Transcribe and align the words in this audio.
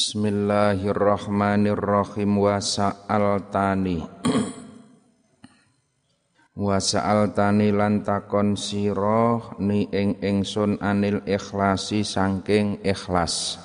Bismillahirrahmanirrahim. 0.00 2.40
Wa 2.40 2.56
sa'altani. 2.56 4.00
Wa 6.56 6.80
sa'altani 6.80 7.68
lan 7.68 8.00
takon 8.00 8.56
sira 8.56 9.60
ni 9.60 9.92
ing 9.92 10.16
ingsun 10.24 10.80
anil 10.80 11.20
ikhlasi 11.28 12.00
sangking 12.00 12.80
ikhlas. 12.80 13.60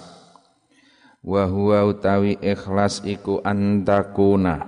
Wa 1.24 1.48
huwa 1.48 1.88
utawi 1.88 2.36
ikhlas 2.44 3.08
iku 3.08 3.40
antakuna. 3.40 4.60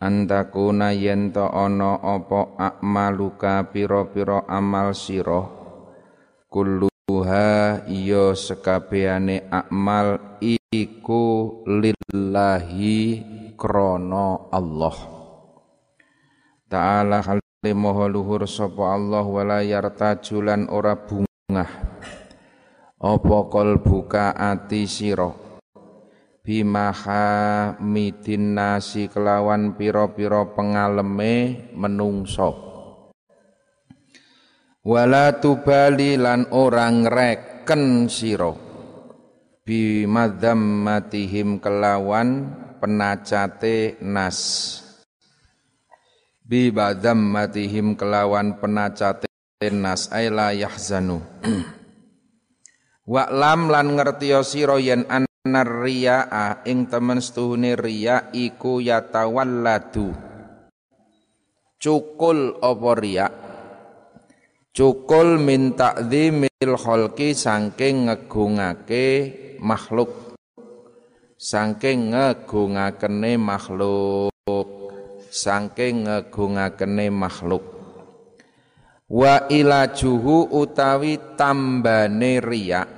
Antakuna 0.00 0.96
yen 0.96 1.36
to 1.36 1.44
ana 1.44 2.00
apa 2.00 2.56
akmaluka 2.56 3.68
pira-pira 3.68 4.48
amal 4.48 4.96
sira. 4.96 5.44
Kullu 6.48 6.91
Tuha 7.02 7.82
iya 7.90 8.30
sekabehane 8.30 9.50
akmal 9.50 10.38
iku 10.70 11.66
lillahi 11.66 12.98
krono 13.58 14.46
Allah. 14.54 14.96
Ta'ala 16.70 17.18
halimaha 17.26 18.06
luhur 18.06 18.46
sapa 18.46 18.94
Allah 18.94 19.26
wala 19.26 19.66
yartajulan 19.66 20.70
ora 20.70 20.94
bungah. 20.94 21.70
Apa 23.02 23.38
buka 23.82 24.38
ati 24.38 24.86
sira? 24.86 25.34
Bimaha 26.42 27.78
midin 27.82 28.54
nasi 28.54 29.10
kelawan 29.10 29.74
pira-pira 29.74 30.46
pengaleme 30.54 31.66
menungso 31.74 32.71
wala 34.82 35.38
tubali 35.38 36.18
lan 36.18 36.50
orang 36.50 37.06
reken 37.06 38.10
sira. 38.10 38.50
Bi 39.62 40.02
madzammatihim 40.10 41.62
kelawan 41.62 42.50
penacate 42.82 44.02
nas. 44.02 44.38
Bi 46.42 46.74
madzammatihim 46.74 47.94
kelawan 47.94 48.58
penacate 48.58 49.30
nas. 49.70 50.10
Aila 50.10 50.50
yahzanu. 50.50 51.22
Wa 53.12 53.30
lam 53.30 53.70
lan 53.70 53.94
ngertiya 53.94 54.42
sira 54.42 54.82
yen 54.82 55.06
anar 55.06 55.86
riyaa. 55.86 56.66
Ing 56.66 56.90
temen 56.90 57.22
setuhune 57.22 57.78
riya 57.78 58.34
iku 58.34 58.82
yatawalladu. 58.82 60.10
Cukul 61.82 62.62
apa 62.62 62.90
riya' 62.94 63.41
Cukul 64.72 65.36
min 65.36 65.76
ta'dhimil 65.76 66.80
khalqi 66.80 67.36
saking 67.36 68.08
ngegungake 68.08 69.06
makhluk. 69.60 70.32
Saking 71.36 72.16
ngegungakene 72.16 73.36
makhluk. 73.36 74.32
Saking 75.28 76.08
ngegungakene 76.08 77.12
makhluk. 77.12 77.64
Wa 79.12 79.44
ilajuhu 79.52 80.56
utawi 80.56 81.20
tambane 81.36 82.40
riya 82.40 82.88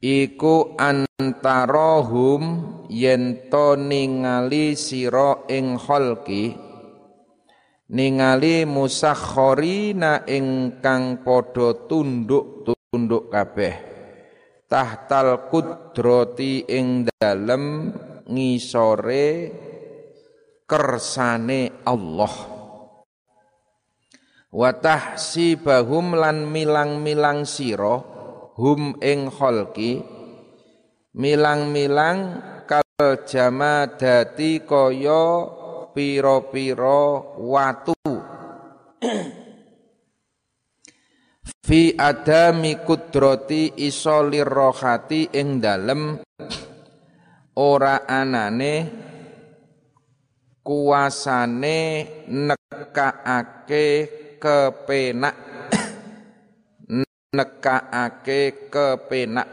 iku 0.00 0.72
antarahum 0.80 2.42
yen 2.88 3.52
to 3.52 3.76
ningali 3.76 4.72
sira 4.72 5.44
ing 5.52 5.76
khalqi 5.76 6.69
ningali 7.90 8.62
musakhorina 8.62 10.22
ingkang 10.30 11.26
padha 11.26 11.74
tunduk-tunduk 11.90 13.26
kabeh. 13.28 13.74
Tahtal 14.70 15.50
kudrati 15.50 16.62
ing 16.70 17.10
dalem 17.10 17.90
ngisore 18.30 19.26
kersane 20.62 21.82
Allah. 21.82 22.34
Wa 24.50 24.70
tahsibahum 24.78 26.14
lan 26.14 26.46
milang-milang 26.46 27.42
sira 27.46 28.02
hum 28.54 28.98
ing 29.02 29.30
kholqi 29.30 30.02
milang-milang 31.14 32.18
kal 32.66 32.86
jamadati 33.26 34.62
kaya 34.62 35.26
piro-piro 35.94 37.34
watu. 37.38 37.94
Fi 41.66 41.94
adami 41.94 42.82
kudrati 42.82 43.86
iso 43.86 44.26
lirrohati 44.26 45.30
ing 45.38 45.62
dalem 45.62 46.18
ora 47.54 48.08
anane 48.10 48.74
kuasane 50.66 51.78
nekaake 52.26 53.86
kepenak. 54.42 55.36
Nekaake 57.36 58.40
kepenak. 58.66 59.48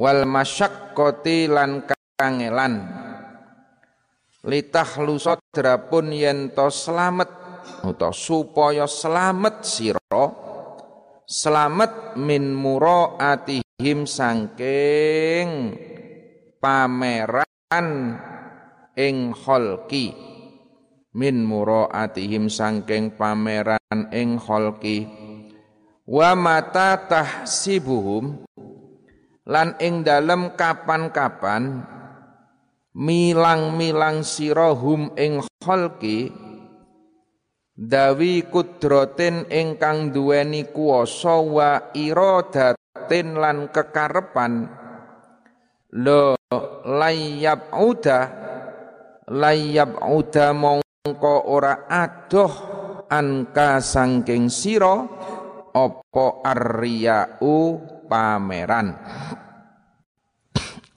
Wal 0.00 0.24
masyakkoti 0.24 1.44
lan 1.52 1.84
kangelan 2.16 2.99
litah 4.44 4.90
lusot 5.04 5.40
drapun 5.52 6.16
yen 6.16 6.52
to 6.56 6.72
slamet 6.72 7.28
utawa 7.84 8.12
supaya 8.12 8.88
slamet 8.88 9.64
sira 9.64 10.24
slamet 11.28 12.16
min 12.16 12.56
muraatihim 12.56 14.08
sangking 14.08 15.76
pameran 16.56 17.88
ing 18.96 19.16
kholki 19.36 20.12
min 21.16 21.44
muraatihim 21.44 22.48
sangking 22.48 23.12
pameran 23.16 23.98
ing 24.12 24.40
kholki 24.40 25.04
wa 26.08 26.32
mata 26.32 26.96
tahsibuhum 27.06 28.42
lan 29.46 29.76
ing 29.78 30.02
dalem 30.02 30.56
kapan-kapan 30.56 31.84
milang-milang 33.00 34.20
sirahum 34.20 35.16
ing 35.16 35.40
khalqi 35.64 36.28
dawi 37.72 38.44
kudrotin 38.44 39.48
ingkang 39.48 40.12
duweni 40.12 40.68
kuwasa 40.68 41.40
wa 41.40 41.70
iradatin 41.96 43.40
lan 43.40 43.72
kekarepan 43.72 44.68
lo 45.96 46.36
layab 46.84 47.72
uda 47.72 48.20
layab 49.32 49.96
uda 50.04 50.52
mongko 50.52 51.34
ora 51.48 51.88
adoh 51.88 52.52
anka 53.08 53.80
sangking 53.80 54.52
sira 54.52 55.08
apa 55.72 56.26
arriyau 56.44 57.80
pameran 58.04 58.92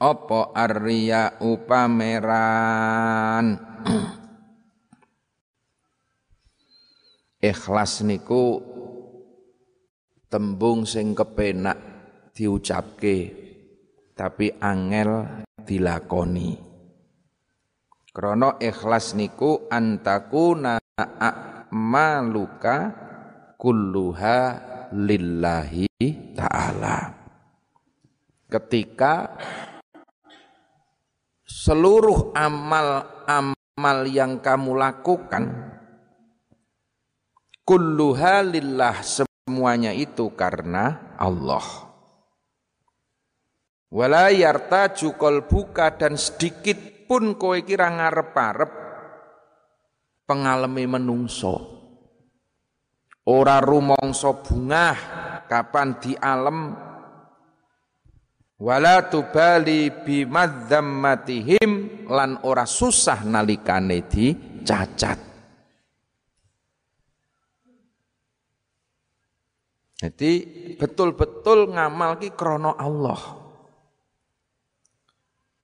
apa 0.03 0.51
arya 0.51 1.39
upameran? 1.39 1.95
Ikhlas 7.39 8.03
niku 8.03 8.59
tembung 10.27 10.83
sing 10.83 11.15
kepenak 11.15 11.79
diucapke 12.35 13.31
tapi 14.11 14.51
angel 14.59 15.43
dilakoni. 15.63 16.59
Krana 18.13 18.59
ikhlas 18.59 19.15
niku 19.15 19.67
antakuna 19.71 20.79
maluka 21.71 22.93
kulluha 23.55 24.39
lillahi 24.93 25.89
ta'ala. 26.37 26.97
Ketika 28.47 29.33
seluruh 31.63 32.35
amal-amal 32.35 33.99
yang 34.11 34.43
kamu 34.43 34.75
lakukan 34.75 35.47
kulluha 37.63 38.43
lillah 38.43 38.99
semuanya 38.99 39.95
itu 39.95 40.27
karena 40.35 41.15
Allah. 41.15 41.63
Wala 43.87 44.27
yartaju 44.35 45.15
buka 45.47 45.95
dan 45.95 46.19
sedikit 46.19 47.07
pun 47.07 47.39
kowe 47.39 47.55
kira 47.63 47.87
ngarep-arep 47.95 48.71
pengalami 50.27 50.83
menungso. 50.83 51.79
Ora 53.23 53.63
rumongso 53.63 54.43
bungah 54.43 54.97
kapan 55.47 55.95
di 55.95 56.11
alam 56.19 56.91
wala 58.59 59.09
tubali 59.09 59.89
bimadzammatihim 60.03 61.71
lan 62.09 62.41
ora 62.43 62.67
susah 62.67 63.23
nalikane 63.25 64.05
cacat. 64.65 65.33
Jadi 70.03 70.31
betul-betul 70.75 71.71
ngamal 71.71 72.19
ki 72.19 72.35
krono 72.35 72.75
Allah. 72.75 73.39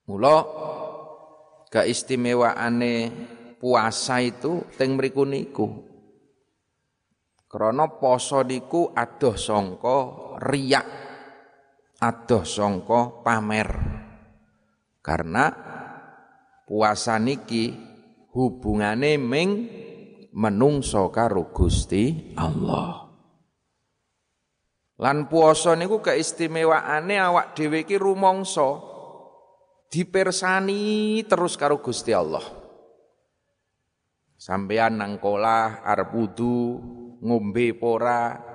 Mula 0.08 0.36
keistimewaane 1.68 2.94
puasa 3.60 4.24
itu 4.24 4.64
teng 4.80 4.96
mriku 4.96 5.28
niku. 5.28 5.68
Krana 7.52 8.00
poso 8.00 8.40
niku 8.48 8.96
adoh 8.96 9.36
sangka 9.36 9.98
riak. 10.40 11.09
Adoh 12.00 12.48
sangka 12.48 13.24
pamer. 13.28 13.68
Karena 15.04 15.52
puasa 16.64 17.20
niki 17.20 17.76
hubungane 18.32 19.20
ming 19.20 19.50
menungso 20.32 21.12
karo 21.12 21.52
Gusti 21.52 22.36
Allah. 22.40 23.04
Lan 25.00 25.28
puasa 25.32 25.76
niku 25.76 26.00
keistimewaane 26.00 27.16
awak 27.20 27.56
dhewe 27.56 27.84
iki 27.88 27.96
rumangsa 27.96 28.80
dipersani 29.92 31.20
terus 31.28 31.60
karo 31.60 31.84
Gusti 31.84 32.16
Allah. 32.16 32.44
Sampeyan 34.40 35.04
nang 35.04 35.20
kolah 35.20 35.84
arep 35.84 36.16
ngombe 37.20 37.76
pora 37.76 38.49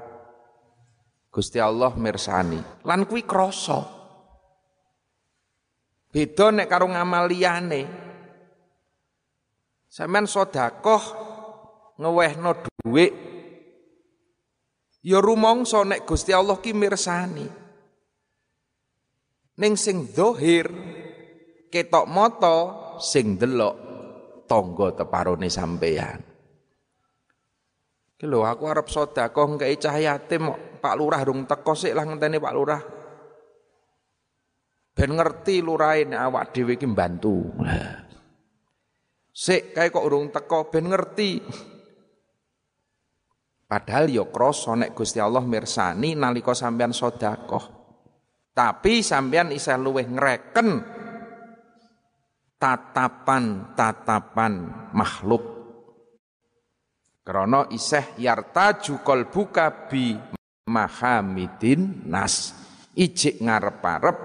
Gusti 1.35 1.59
Allah 1.59 1.91
mirsani. 1.99 2.87
Lan 2.87 3.11
kuwi 3.11 3.27
krasa. 3.27 3.83
Beda 6.15 6.55
nek 6.55 6.71
karo 6.71 6.87
ngamal 6.87 7.27
liyane. 7.27 7.83
Sampeyan 9.91 10.31
sedekah 10.31 11.03
ngewehno 11.99 12.55
dhuwit 12.63 13.15
ya 15.03 15.19
rumangsa 15.19 15.83
nek 15.83 16.07
Gusti 16.07 16.31
Allah 16.31 16.55
ki 16.63 16.71
mirsani. 16.71 17.47
Ning 19.59 19.75
sing 19.75 20.07
zahir 20.07 20.71
ketok 21.67 22.07
moto 22.07 22.59
sing 23.03 23.35
delok 23.35 23.75
tangga 24.47 25.03
teparone 25.03 25.51
sampeyan. 25.51 26.23
Ki 28.15 28.31
lho 28.31 28.47
aku 28.47 28.71
arep 28.71 28.87
sedekah 28.87 29.47
ngkei 29.51 29.75
cah 29.83 29.99
yatim 29.99 30.74
Pak 30.85 31.01
Lurah 31.01 31.25
dong 31.25 31.49
teko 31.49 31.73
sik 31.73 31.97
lah 31.97 32.05
ngenteni 32.05 32.37
Pak 32.37 32.53
Lurah. 32.53 32.85
Ben 34.93 35.17
ngerti 35.17 35.65
lurahe 35.65 36.05
awak 36.13 36.53
dhewe 36.53 36.77
iki 36.77 36.85
mbantu. 36.85 37.41
Sik 39.33 39.73
kae 39.73 39.89
kok 39.89 40.05
urung 40.05 40.29
teko 40.29 40.69
ben 40.69 40.93
ngerti. 40.93 41.41
Padahal 43.65 44.13
ya 44.13 44.29
krasa 44.29 44.77
nek 44.77 44.93
Gusti 44.93 45.25
Allah 45.25 45.41
mirsani 45.41 46.13
nalika 46.13 46.53
sampeyan 46.53 46.93
sedekah. 46.93 47.65
Tapi 48.53 49.01
sampeyan 49.01 49.57
isih 49.57 49.81
luweh 49.81 50.05
ngreken 50.05 50.85
tatapan-tatapan 52.61 54.53
makhluk. 54.93 55.43
Karena 57.25 57.65
iseh 57.73 58.21
yartaju 58.21 59.01
buka 59.33 59.89
bi 59.89 60.13
mahamidin 60.69 62.08
nas. 62.08 62.52
Ijik 62.94 63.43
ngarep-arep 63.43 64.19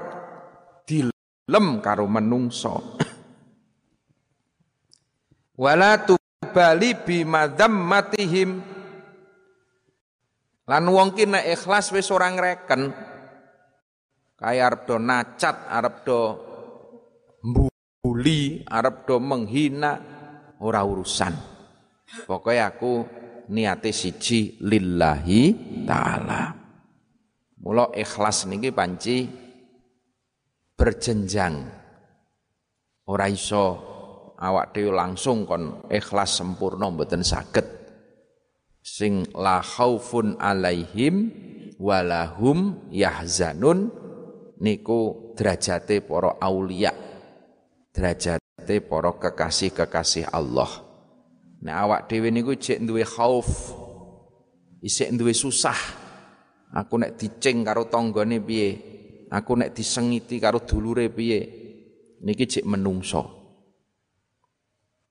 dilem 0.86 1.82
karo 1.82 2.06
menungso. 2.06 3.00
Wala 5.64 6.06
tubali 6.06 6.94
bi 6.94 7.26
matihim 7.26 8.62
Lan 10.70 10.86
wong 10.86 11.18
ki 11.18 11.26
nek 11.26 11.50
ikhlas 11.50 11.90
wis 11.90 12.14
ora 12.14 12.30
ngreken. 12.30 12.94
Kaya 14.38 14.70
arep 14.70 14.86
do 14.86 15.02
nacat, 15.02 15.66
arep 15.66 16.06
do 16.06 16.22
bully, 18.06 18.62
arep 18.70 19.10
do 19.10 19.18
menghina 19.18 19.98
ora 20.62 20.86
urusan. 20.86 21.34
Pokoknya 22.30 22.70
aku 22.70 23.02
niate 23.50 23.90
siji 23.90 24.62
lillahi 24.62 25.42
taala. 25.84 26.54
Mula 27.60 27.92
ikhlas 27.92 28.48
niki 28.48 28.72
panci 28.72 29.28
berjenjang. 30.78 31.68
Ora 33.10 33.26
iso 33.28 33.66
awak 34.40 34.72
dhewe 34.72 34.96
langsung 34.96 35.44
kon 35.44 35.90
ikhlas 35.92 36.40
sempurna 36.40 36.88
mboten 36.88 37.26
saged. 37.26 37.68
Sing 38.80 39.28
la 39.36 39.60
khaufun 39.60 40.40
alaihim 40.40 41.30
walahum 41.82 42.88
yahzanun 42.94 43.92
niku 44.64 45.34
derajate 45.36 46.00
para 46.00 46.40
aulia 46.40 46.96
derajate 47.92 48.76
para 48.88 49.12
kekasih-kekasih 49.20 50.32
Allah. 50.32 50.89
Nek 51.60 51.76
awak 51.76 52.02
dhewe 52.08 52.32
niku 52.32 52.56
jek 52.56 52.80
duwe 52.80 53.04
khauf, 53.04 53.76
isik 54.80 55.12
duwe 55.12 55.36
susah. 55.36 55.76
Aku 56.72 56.96
nek 57.02 57.20
dicing 57.20 57.68
karo 57.68 57.92
tanggane 57.92 58.40
piye? 58.40 58.70
Aku 59.28 59.60
nek 59.60 59.76
disengiti 59.76 60.40
karo 60.40 60.64
dulure 60.64 61.12
piye? 61.12 61.40
Niki 62.24 62.46
jek 62.48 62.64
menungso. 62.64 63.40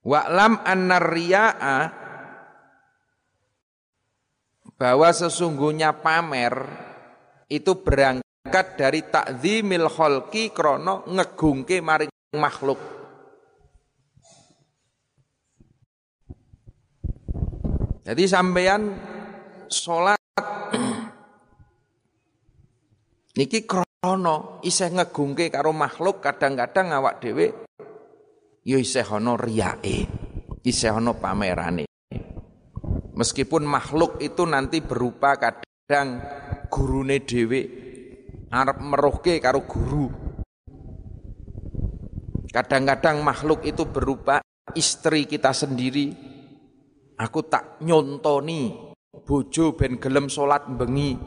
Wa'lam 0.08 0.64
annar 0.64 1.04
riya'a 1.04 1.78
bahwa 4.78 5.10
sesungguhnya 5.10 6.00
pamer 6.00 6.54
itu 7.50 7.76
berangkat 7.82 8.78
dari 8.78 9.04
takzimil 9.04 9.90
kholki 9.90 10.54
krono 10.54 11.04
ngegungke 11.12 11.82
maring 11.84 12.08
makhluk. 12.38 12.97
Jadi 18.08 18.24
sampean 18.24 18.96
sholat 19.68 20.16
niki 23.36 23.68
krono 23.68 24.64
isih 24.64 24.96
ngegungke 24.96 25.52
karo 25.52 25.76
makhluk 25.76 26.24
kadang-kadang 26.24 26.88
awak 26.96 27.20
dhewe 27.20 27.52
ya 28.64 28.80
isih 28.80 29.04
ana 29.04 29.36
riyake, 29.36 30.08
isih 30.64 30.96
ana 30.96 31.12
pamerane. 31.20 31.84
Meskipun 33.12 33.68
makhluk 33.68 34.16
itu 34.24 34.48
nanti 34.48 34.80
berupa 34.80 35.36
kadang 35.36 36.24
gurune 36.72 37.20
dhewe 37.28 37.60
arep 38.48 38.78
meruhke 38.88 39.36
karo 39.36 39.68
guru. 39.68 40.08
Kadang-kadang 42.48 43.20
makhluk 43.20 43.68
itu 43.68 43.84
berupa 43.84 44.40
istri 44.72 45.28
kita 45.28 45.52
sendiri. 45.52 46.27
Aku 47.18 47.42
tak 47.50 47.82
nyontoni 47.82 48.94
bojo 49.26 49.74
ben 49.74 49.98
gelem 49.98 50.30
salat 50.30 50.70
bengi. 50.70 51.18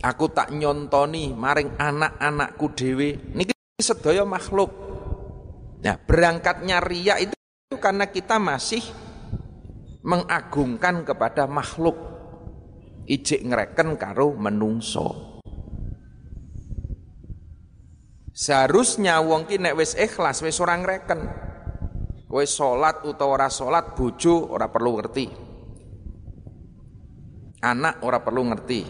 Aku 0.00 0.30
tak 0.30 0.54
nyontoni 0.54 1.34
maring 1.34 1.74
anak-anakku 1.74 2.70
dhewe. 2.78 3.18
Niki 3.34 3.52
sedaya 3.82 4.22
makhluk. 4.22 4.70
Nah, 5.82 5.98
berangkatnya 5.98 6.78
ria 6.78 7.18
itu 7.18 7.34
karena 7.74 8.06
kita 8.06 8.38
masih 8.38 8.86
mengagungkan 10.06 11.02
kepada 11.02 11.50
makhluk. 11.50 11.98
Ijik 13.10 13.50
ngereken 13.50 13.98
karo 13.98 14.38
menungso. 14.38 15.42
Seharusnya 18.30 19.18
wong 19.20 19.50
ki 19.50 19.58
nek 19.58 19.74
wis 19.74 19.98
ikhlas 19.98 20.38
wis 20.40 20.62
ora 20.62 20.78
ngreken. 20.78 21.49
Kowe 22.30 22.46
salat 22.46 23.02
utawa 23.02 23.42
ora 23.42 23.48
salat 23.50 23.98
bojo 23.98 24.54
ora 24.54 24.70
perlu 24.70 25.02
ngerti. 25.02 25.26
Anak 27.66 28.06
ora 28.06 28.22
perlu 28.22 28.46
ngerti. 28.54 28.80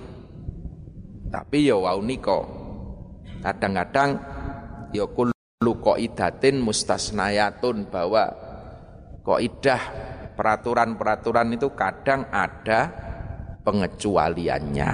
Tapi 1.33 1.59
ya 1.65 1.81
wau 1.81 2.05
nika. 2.05 2.37
Kadang-kadang 3.41 4.11
ya 4.93 5.09
kullu 5.09 5.73
qaidatin 5.81 6.61
mustasnayatun 6.61 7.89
bahwa 7.89 8.29
kaidah 9.25 9.83
peraturan-peraturan 10.37 11.57
itu 11.57 11.73
kadang 11.73 12.29
ada 12.29 12.93
pengecualiannya. 13.65 14.93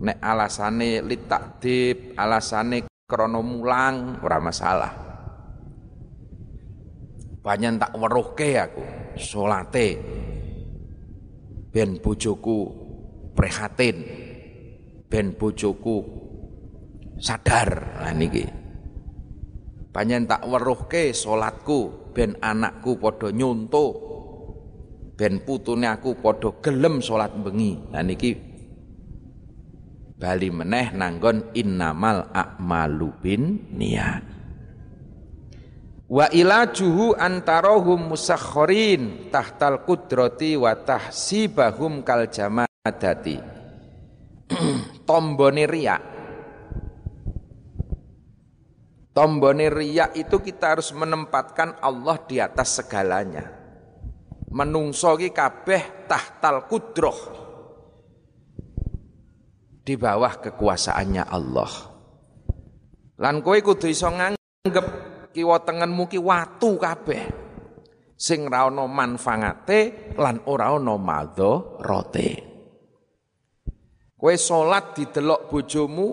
Nek 0.00 0.18
alasane 0.20 1.00
litakdib, 1.00 2.20
alasane 2.20 2.84
krono 3.08 3.40
mulang 3.40 4.20
ora 4.20 4.36
masalah. 4.44 5.09
Banyak 7.50 7.82
tak 7.82 7.98
weruhke 7.98 8.62
aku 8.62 8.84
salate. 9.18 9.98
Ben 11.74 11.98
bojoku 11.98 12.58
prihatin. 13.34 14.06
Ben 15.10 15.34
bojoku 15.34 15.98
sadar. 17.18 17.98
Nah 18.06 18.14
niki. 18.14 18.46
Banyak 19.90 20.30
tak 20.30 20.46
weruhke 20.46 21.10
salatku 21.10 22.14
ben 22.14 22.38
anakku 22.38 23.02
padha 23.02 23.34
nyonto 23.34 23.98
ben 25.18 25.42
putune 25.42 25.90
aku 25.90 26.22
padha 26.22 26.54
gelem 26.62 27.02
salat 27.02 27.34
bengi. 27.34 27.82
Nah 27.90 28.06
niki 28.06 28.30
bali 30.22 30.54
meneh 30.54 30.94
nanggon 30.94 31.50
innamal 31.58 32.30
a'malu 32.30 33.10
bin 33.18 33.74
niat 33.74 34.29
wa 36.10 36.26
ilajuhu 36.26 37.14
antarahum 37.14 38.10
musakhirin 38.10 39.30
tahtal 39.30 39.86
kudrati 39.86 40.58
wa 40.58 40.74
tahsibahum 40.74 42.02
kal 42.02 42.26
jamadati. 42.26 43.38
Tombone 45.08 45.64
riak. 45.70 46.02
Tombone 49.14 49.70
riak 49.70 50.18
itu 50.18 50.42
kita 50.42 50.74
harus 50.74 50.90
menempatkan 50.90 51.78
Allah 51.78 52.18
di 52.26 52.42
atas 52.42 52.82
segalanya. 52.82 53.46
Menungso 54.50 55.14
ki 55.14 55.30
kabeh 55.30 56.10
tahtal 56.10 56.66
kudroh. 56.66 57.38
Di 59.86 59.94
bawah 59.94 60.42
kekuasaannya 60.42 61.24
Allah. 61.26 61.70
Lan 63.22 63.42
kowe 63.42 63.58
kudu 63.58 63.86
iso 63.90 64.10
nganggep 64.10 65.09
kiwa 65.32 65.62
tengenmu 65.62 66.06
ki 66.10 66.18
watu 66.18 66.76
kabeh. 66.76 67.22
Sing 68.20 68.52
ra 68.52 68.68
ana 68.68 68.84
manfaate 68.84 70.12
lan 70.20 70.44
ora 70.44 70.76
ana 70.76 70.94
madharate. 71.00 72.28
Kowe 74.20 74.34
salat 74.36 74.92
didelok 74.92 75.48
bojomu 75.48 76.06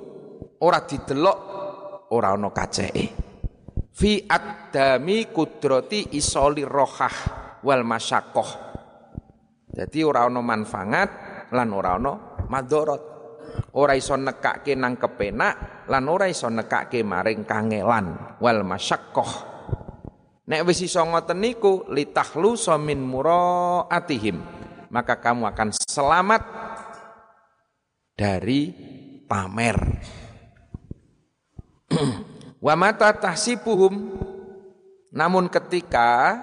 ora 0.63 0.79
didelok 0.87 1.39
ora 2.15 2.31
ana 2.31 2.47
kaceke. 2.55 3.05
Fi 3.91 4.23
adami 4.23 5.27
kudrati 5.33 6.15
isoli 6.15 6.63
rohah 6.63 7.15
wal 7.65 7.83
masyakoh. 7.83 8.49
Jadi 9.67 9.99
ora 10.07 10.31
ana 10.31 10.39
manfaat 10.39 11.09
lan 11.51 11.69
ora 11.75 11.99
ana 11.99 12.13
madharat 12.47 13.16
ora 13.77 13.93
iso 13.93 14.17
nekake 14.17 14.73
nang 14.73 14.97
kepenak 14.97 15.85
lan 15.87 16.03
ora 16.09 16.25
iso 16.25 16.49
nekake 16.49 17.05
maring 17.05 17.45
kangelan. 17.45 18.37
Wal 18.41 18.61
masyaqqah. 18.65 19.31
Nek 20.47 20.63
wis 20.63 20.79
iso 20.81 21.03
ngoten 21.03 21.43
niku 21.43 21.85
litahlu 21.91 22.55
min 22.79 23.03
muraatihim. 23.03 24.37
Maka 24.87 25.19
kamu 25.19 25.51
akan 25.51 25.69
selamat 25.75 26.41
dari 28.15 28.71
pamer. 29.27 29.77
Wa 32.65 32.73
mata 32.79 33.11
tahsibuhum. 33.11 34.25
Namun 35.11 35.51
ketika 35.51 36.39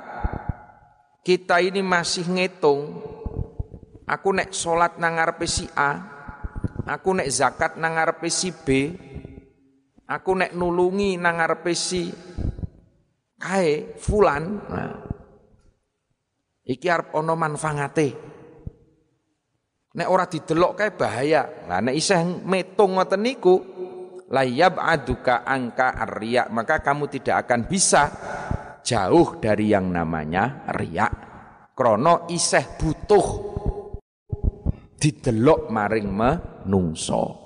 kita 1.24 1.64
ini 1.64 1.80
masih 1.80 2.28
ngitung 2.28 3.00
aku 4.04 4.28
nek 4.36 4.52
salat 4.52 5.00
nang 5.00 5.16
ngarepe 5.16 5.48
si 5.48 5.64
A 5.72 6.13
Aku 6.84 7.16
nek 7.16 7.32
zakat 7.32 7.80
nang 7.80 7.96
ngarepe 7.96 8.28
si 8.28 8.52
B, 8.52 8.92
aku 10.04 10.30
nek 10.36 10.52
nulungi 10.52 11.16
nang 11.16 11.40
ngarepe 11.40 11.72
si 11.72 12.12
kae 13.40 13.96
fulan. 13.96 14.44
Nah. 14.68 14.96
Iki 16.64 16.86
arep 16.88 17.12
ana 17.16 17.32
manfaate. 17.36 18.08
Nek 19.96 20.08
ora 20.08 20.28
didelok 20.28 20.72
kae 20.76 20.90
bahaya. 20.92 21.68
Lah 21.68 21.80
nek 21.80 21.96
isih 21.96 22.20
metung 22.44 23.00
ngoten 23.00 23.20
niku 23.20 23.56
layab 24.28 24.80
aduka 24.80 25.44
angka 25.44 25.92
arya 25.92 26.48
maka 26.48 26.80
kamu 26.80 27.08
tidak 27.12 27.44
akan 27.48 27.60
bisa 27.68 28.02
jauh 28.84 29.40
dari 29.40 29.72
yang 29.72 29.88
namanya 29.88 30.68
riak. 30.72 31.12
Krono 31.72 32.28
isih 32.28 32.76
butuh 32.76 33.26
didelok 35.00 35.68
maring 35.68 36.08
me 36.08 36.53
nungso. 36.68 37.40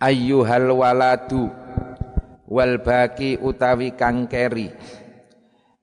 Ayyuhal 0.00 0.68
waladu 0.74 1.48
wal 2.44 2.80
baki 2.84 3.40
utawi 3.40 3.96
kang 3.96 4.28
keri 4.28 4.68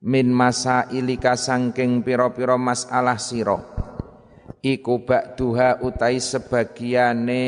min 0.02 0.30
masa 0.30 0.86
ilika 0.90 1.34
sangking 1.34 2.02
piro-piro 2.06 2.54
masalah 2.58 3.18
siro 3.18 3.58
iku 4.62 5.02
ba'duha 5.02 5.82
utai 5.82 6.22
sebagiane 6.22 7.42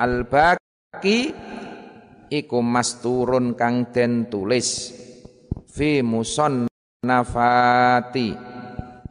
al 0.00 0.24
baki 0.24 1.18
iku 2.32 2.58
masturun 2.64 3.52
kang 3.58 3.92
den 3.92 4.32
tulis. 4.32 4.96
Fi 5.70 6.02
muson 6.02 6.66
nafati 7.06 8.34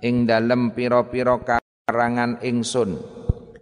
ing 0.04 0.28
dalem 0.28 0.76
piro-piro 0.76 1.42
karangan 1.46 2.44
ingsun 2.44 3.19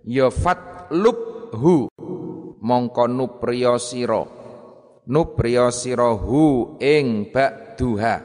ya 0.07 0.31
fatlubhu 0.31 1.91
mongko 2.63 3.03
nupriya 3.11 3.75
sira. 3.75 4.23
Nupriya 5.07 5.71
sira 5.71 6.11
hu 6.15 6.75
ing 6.79 7.31
ba'duha. 7.31 8.15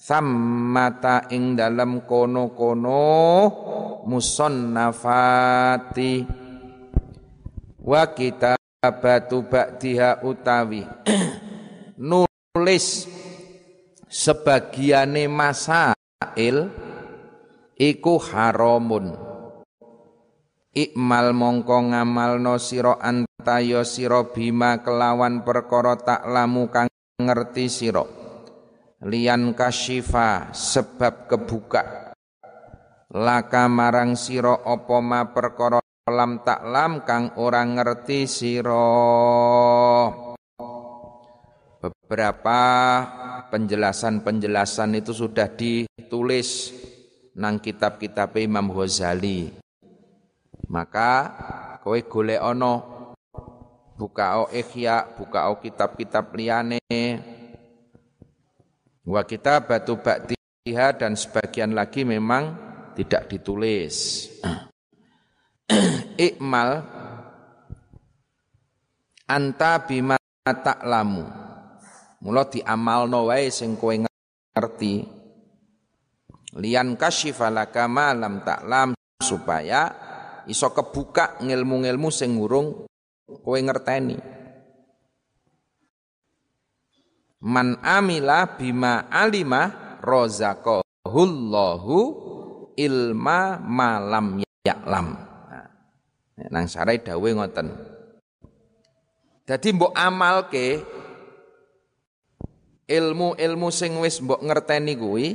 Sammata 0.00 1.28
ing 1.32 1.56
dalam 1.56 2.04
kono-kono 2.08 3.00
musannafati. 4.08 6.12
Wa 7.80 8.12
kitabatu 8.12 9.48
ba'diha 9.48 10.20
utawi 10.24 10.84
nulis 12.08 13.08
sebagiane 14.04 15.24
masail 15.32 16.68
iku 17.80 18.20
haramun 18.20 19.29
Ikmal 20.70 21.34
mongko 21.34 21.90
ngamalno 21.90 22.54
sira 22.62 22.94
antaya 23.02 23.82
sira 23.82 24.22
bima 24.30 24.78
kelawan 24.78 25.42
perkara 25.42 25.98
taklamu 25.98 26.70
kang 26.70 26.86
ngerti 27.18 27.66
sira. 27.66 28.06
Lian 29.02 29.50
kasyifa 29.58 30.54
sebab 30.54 31.26
kebuka. 31.26 32.14
Laka 33.10 33.66
marang 33.66 34.14
sira 34.14 34.62
apa 34.62 34.96
ma 35.02 35.26
perkara 35.34 35.82
lam 36.06 36.46
taklam 36.46 37.02
kang 37.02 37.34
ora 37.34 37.66
ngerti 37.66 38.30
sira. 38.30 38.86
Beberapa 41.82 42.60
penjelasan-penjelasan 43.50 45.02
itu 45.02 45.10
sudah 45.10 45.50
ditulis 45.50 46.70
nang 47.34 47.58
kitab-kitab 47.58 48.38
Imam 48.38 48.70
Ghazali 48.70 49.59
maka 50.70 51.12
kowe 51.82 51.98
golek 52.06 52.38
ana 52.38 52.78
buka 53.98 54.40
o 54.40 54.44
ikhya, 54.48 55.18
o 55.18 55.54
kitab-kitab 55.58 56.30
liyane. 56.32 56.80
Wa 59.04 59.26
kita 59.26 59.66
batu 59.66 59.98
baktiha 59.98 60.94
dan 60.94 61.18
sebagian 61.18 61.74
lagi 61.74 62.06
memang 62.06 62.54
tidak 62.94 63.26
ditulis. 63.26 64.30
Ikmal 66.30 66.70
anta 69.26 69.82
bima 69.82 70.16
ta'lamu. 70.46 71.26
Mula 72.20 72.46
diamalno 72.46 73.32
wae 73.32 73.50
sing 73.50 73.74
kowe 73.74 73.96
ngerti. 73.96 75.18
Lian 76.60 76.94
kasyifalaka 76.94 77.88
ma 77.88 78.12
lam 78.12 78.44
ta'lam 78.44 78.92
supaya 79.22 80.09
iso 80.50 80.74
kebuka 80.74 81.38
ngilmu-ngilmu 81.38 82.10
sing 82.10 82.34
ngurung 82.34 82.90
kowe 83.24 83.54
ngerteni. 83.54 84.18
Man 87.40 87.80
amila 87.80 88.58
bima 88.58 89.08
alima 89.08 89.96
rozaqahullahu 90.02 91.96
ilma 92.76 93.56
malam 93.62 94.44
ya'lam. 94.66 95.08
Nah, 96.36 96.48
nang 96.52 96.68
sarai 96.68 97.00
dawe 97.00 97.28
ngoten. 97.32 97.68
Dadi 99.48 99.68
mbok 99.72 99.96
amalke 99.96 100.84
ilmu-ilmu 102.90 103.68
sing 103.72 103.96
wis 104.02 104.20
mbok 104.20 104.44
ngerteni 104.44 104.98
kuwi 104.98 105.26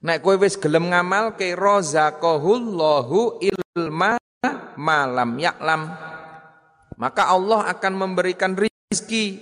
Nek 0.00 0.24
kowe 0.24 0.32
wis 0.40 0.56
gelem 0.56 0.88
ngamal 0.88 1.36
ke 1.36 1.52
razaqahullahu 1.52 3.36
ilma 3.44 4.16
malam 4.72 5.36
yaklam. 5.36 5.92
Maka 6.96 7.28
Allah 7.28 7.68
akan 7.68 7.92
memberikan 8.00 8.56
rizki 8.56 9.36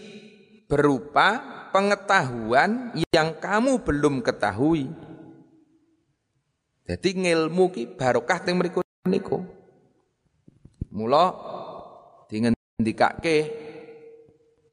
berupa 0.67 1.38
pengetahuan 1.71 2.91
yang 3.15 3.38
kamu 3.38 3.87
belum 3.87 4.19
ketahui. 4.19 4.91
Jadi 6.91 7.09
ngilmu 7.23 7.71
ki 7.71 7.95
barokah 7.95 8.43
teng 8.43 8.59
mriku 8.59 8.83
niku. 9.07 9.47
Mula 10.91 11.38
dingendikake 12.27 13.38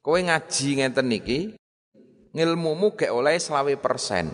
kowe 0.01 0.17
ngaji 0.17 0.81
ngeten 0.81 1.05
niki 1.13 1.39
ngilmumu 2.33 2.97
gek 2.97 3.13
oleh 3.13 3.37
selawe 3.37 3.73
persen. 3.77 4.33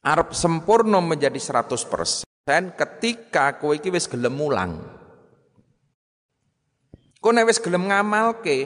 Arab 0.00 0.32
sempurna 0.32 0.96
menjadi 1.04 1.36
100% 1.36 2.24
ketika 2.72 3.60
kowe 3.60 3.76
iki 3.76 3.92
wis 3.92 4.08
gelem 4.08 4.32
mulang. 4.32 4.80
Engko 7.20 7.28
nek 7.36 7.44
wis 7.52 7.60
gelem 7.60 7.84
ngamalke 7.84 8.64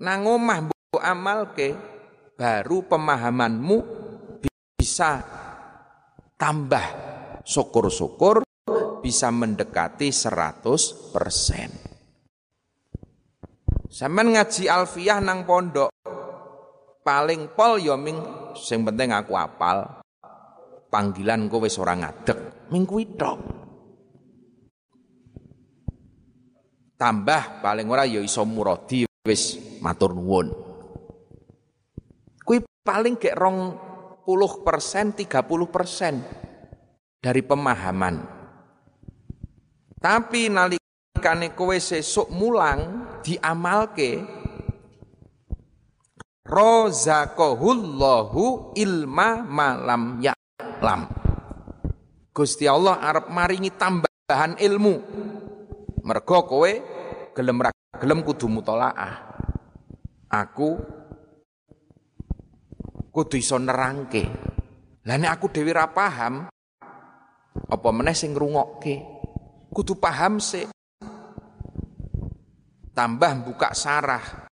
nang 0.00 0.24
omah 0.24 0.72
amalke 1.04 1.76
baru 2.32 2.80
pemahamanmu 2.88 3.76
bisa 4.72 5.20
tambah 6.40 6.86
syukur-syukur 7.44 8.40
bisa 9.04 9.28
mendekati 9.28 10.08
100 10.08 11.12
persen. 11.12 11.70
Sampeyan 13.92 14.32
ngaji 14.32 14.64
alfiah 14.64 15.20
nang 15.20 15.44
pondok 15.44 15.92
paling 17.04 17.52
pol 17.52 17.76
ya 17.76 18.00
ming 18.00 18.16
sing 18.56 18.80
penting 18.80 19.12
aku 19.12 19.36
apal. 19.36 20.00
Panggilan 20.88 21.52
kowe 21.52 21.68
wis 21.68 21.76
ora 21.76 21.92
ngadeg, 21.92 22.72
ming 22.72 22.88
tok. 23.20 23.36
Tambah 26.96 27.60
paling 27.60 27.84
ora 27.92 28.08
ya 28.08 28.24
iso 28.24 28.48
muradi 28.48 29.04
wis 29.28 29.76
matur 29.84 30.16
nuwun. 30.16 30.48
Kuwi 32.40 32.64
paling 32.80 33.20
gek 33.20 33.36
rong 33.36 33.76
puluh 34.24 34.64
persen, 34.64 35.12
tiga 35.12 35.44
puluh 35.44 35.68
persen 35.68 36.24
dari 37.20 37.44
pemahaman. 37.44 38.24
Tapi 40.00 40.48
nalikane 40.48 41.52
kowe 41.52 41.76
sesuk 41.76 42.32
mulang 42.32 43.04
diamalke 43.20 44.24
rozaqahullahu 46.48 48.72
ilma 48.72 49.44
malam 49.44 50.24
ya'lam. 50.78 51.10
Gusti 52.30 52.70
Allah 52.70 53.02
arep 53.02 53.26
maringi 53.34 53.74
tambahan 53.74 54.54
ilmu. 54.62 54.94
Mergo 56.06 56.38
kowe 56.46 56.72
gelem 57.34 57.58
ra 57.58 57.70
gelem 57.98 58.22
kudu 58.22 58.46
mutolaah. 58.46 59.14
Aku 60.30 60.78
kudu 63.10 63.34
iso 63.34 63.58
nerangke. 63.58 64.24
Lah 65.08 65.16
aku 65.32 65.48
dhewe 65.48 65.72
ra 65.72 65.88
paham, 65.88 66.46
apa 67.64 67.88
meneh 67.96 68.12
sing 68.12 68.36
ngrungokke? 68.36 69.00
Kudu 69.72 69.96
paham 69.96 70.36
sih. 70.36 70.68
Tambah 72.92 73.32
buka 73.46 73.72
sarah, 73.72 74.48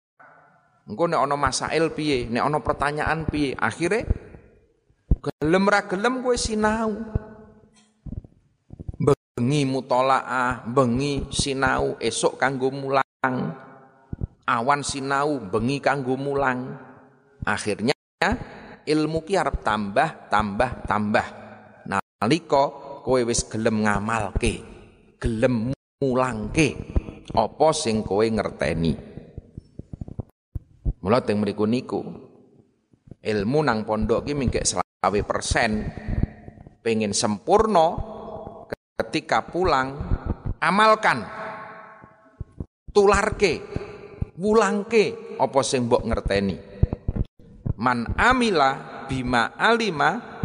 Engko 0.84 1.08
nek 1.08 1.16
ana 1.16 1.34
masail 1.34 1.96
piye, 1.96 2.28
nek 2.28 2.44
ana 2.44 2.60
pertanyaan 2.60 3.24
piye, 3.24 3.56
akhire 3.56 4.04
gelem 5.24 5.64
ra 5.64 5.80
gelem 5.88 6.20
kowe 6.20 6.36
sinau. 6.36 6.92
Bengi 9.00 9.66
mutolaah, 9.66 10.62
bengi 10.68 11.26
sinau, 11.32 11.96
esok 11.98 12.38
kanggo 12.38 12.70
mulang. 12.70 13.56
Awan 14.44 14.84
sinau, 14.84 15.40
bengi 15.48 15.80
kanggo 15.80 16.14
mulang. 16.20 16.76
Akhirnya 17.44 17.96
ilmu 18.84 19.24
ki 19.24 19.34
arep 19.40 19.64
tambah, 19.64 20.28
tambah, 20.28 20.70
tambah. 20.84 21.26
Nalika 21.88 22.64
kowe 23.04 23.20
wis 23.24 23.44
gelem 23.48 23.84
ngamalke, 23.84 24.60
gelem 25.20 25.72
mulangke 26.00 26.76
apa 27.32 27.68
sing 27.72 28.04
kowe 28.04 28.24
ngerteni. 28.24 28.92
Mula 31.04 31.20
teng 31.20 31.44
mriku 31.44 31.68
niku 31.68 32.00
ilmu 33.24 33.60
nang 33.64 33.84
pondok 33.88 34.24
ki 34.28 34.32
mingkek 34.36 34.64
selawe 35.04 35.20
persen 35.28 35.84
pengen 36.80 37.12
sempurna 37.12 37.92
ketika 38.96 39.44
pulang 39.44 39.92
amalkan 40.64 41.28
tularke 42.88 43.60
wulangke 44.40 45.36
apa 45.36 45.60
sing 45.60 45.92
mbok 45.92 46.08
ngerteni. 46.08 46.56
Man 47.76 48.16
amila 48.16 49.04
bima 49.04 49.52
alima 49.60 50.40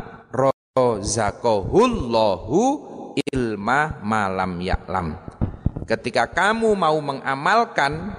rozaqahullahu 0.76 2.60
ilma 3.16 4.04
malam 4.04 4.60
ya'lam. 4.60 5.16
Ketika 5.88 6.28
kamu 6.28 6.76
mau 6.76 7.00
mengamalkan 7.00 8.19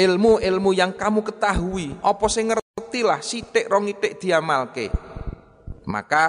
ilmu-ilmu 0.00 0.70
yang 0.72 0.96
kamu 0.96 1.20
ketahui, 1.20 1.92
apa 2.00 2.24
sing 2.32 2.48
ngerti 2.48 3.00
lah 3.04 3.20
sithik 3.20 3.68
rong 3.68 3.92
itik 3.92 4.16
diamalke. 4.16 4.88
Maka 5.84 6.24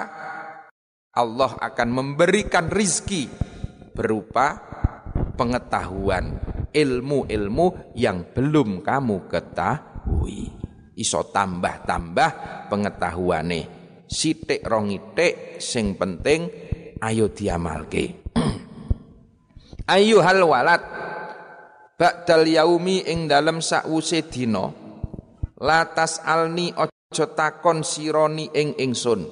Allah 1.12 1.52
akan 1.56 1.88
memberikan 1.88 2.68
rizki 2.68 3.28
berupa 3.92 4.60
pengetahuan 5.36 6.36
ilmu-ilmu 6.72 7.96
yang 7.96 8.32
belum 8.32 8.84
kamu 8.84 9.28
ketahui. 9.28 10.52
Iso 10.92 11.24
tambah-tambah 11.32 12.30
pengetahuane. 12.68 13.60
Sithik 14.04 14.60
rong 14.68 14.92
itik 14.92 15.56
sing 15.56 15.96
penting 15.96 16.48
ayo 17.00 17.32
diamalke. 17.32 18.28
ayo 19.96 20.20
hal 20.20 20.44
walad 20.44 20.82
Ba'dal 21.92 22.48
yaumi 22.48 23.04
ing 23.04 23.28
dalem 23.28 23.60
sakwuse 23.60 24.24
dina. 24.26 24.72
Latas 25.62 26.18
alni 26.24 26.72
aja 26.72 27.26
takon 27.36 27.84
sironi 27.84 28.50
ing 28.50 28.74
ingsun. 28.80 29.22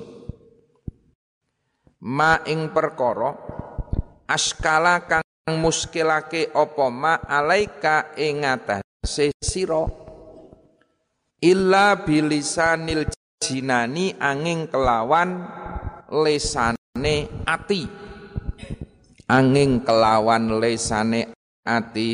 Ma 2.06 2.44
ing 2.46 2.70
perkara 2.70 3.32
askala 4.30 5.04
kang 5.08 5.24
muskilake 5.58 6.52
apa 6.54 6.86
ma 6.92 7.18
alaika 7.24 8.14
ing 8.14 8.46
atase 8.46 9.34
sira? 9.40 9.84
Illa 11.40 11.96
bilisanil 12.04 13.08
jinani 13.40 14.12
angin 14.20 14.68
kelawan 14.68 15.48
lesane 16.12 17.42
ati. 17.48 17.82
Angin 19.26 19.80
kelawan 19.80 20.60
lesane 20.60 21.32
ati 21.64 22.08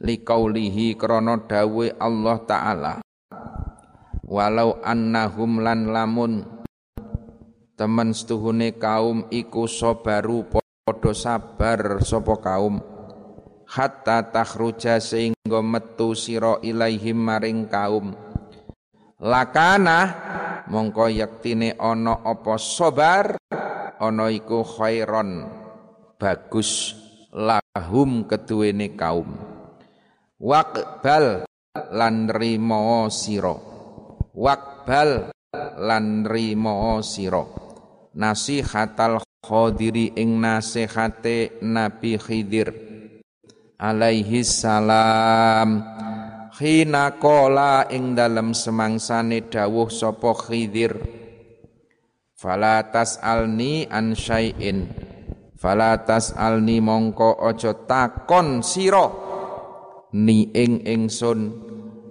liqaulihi 0.00 0.96
krana 0.96 1.36
dawe 1.44 1.86
Allah 2.00 2.36
taala. 2.48 2.94
Walau 4.24 4.80
annahum 4.80 5.60
lan 5.60 5.92
lamun 5.92 6.46
temen 7.76 8.16
setuhune 8.16 8.80
kaum 8.80 9.28
iku 9.28 9.68
sabaru 9.68 10.48
padha 10.48 11.12
sabar 11.12 12.00
sapa 12.00 12.34
kaum. 12.40 12.80
Hatta 13.70 14.26
takhruja 14.26 14.98
sehingga 14.98 15.62
metu 15.62 16.18
sira 16.18 16.58
ilaihim 16.58 17.20
maring 17.20 17.70
kaum. 17.70 18.16
Lakana 19.20 20.16
mongko 20.66 21.06
yaktine 21.06 21.78
ana 21.78 22.18
apa 22.24 22.58
sabar 22.58 23.38
ana 24.00 24.26
iku 24.32 24.64
khairon. 24.66 25.46
Bagus 26.18 26.94
lahum 27.30 28.26
keduwene 28.26 28.92
kaum 28.98 29.59
Wakbal 30.40 31.44
lan 31.92 32.32
rimo 32.32 33.12
siro 33.12 33.56
Wakbal 34.32 35.28
lan 35.76 36.24
rimo 36.24 37.04
siro 37.04 37.44
Nasihatal 38.16 39.20
khodiri 39.44 40.18
ing 40.18 40.42
nasihate 40.42 41.62
Nabi 41.62 42.18
Khidir. 42.18 42.68
Alaihi 43.78 44.42
salam. 44.42 45.78
Khina 46.58 47.14
kola 47.22 47.86
ing 47.86 48.18
dalam 48.18 48.50
semangsane 48.50 49.46
dawuh 49.46 49.86
sapa 49.86 50.34
Khidir. 50.34 50.98
Fala 52.34 52.82
alni 53.22 53.86
an 53.86 54.18
syai'in. 54.18 54.90
Fala 55.54 56.02
alni 56.34 56.82
mongko 56.82 57.46
aja 57.46 57.78
takon 57.86 58.66
sira 58.66 59.29
ni 60.14 60.50
ing 60.50 60.82
ingsun 60.82 61.54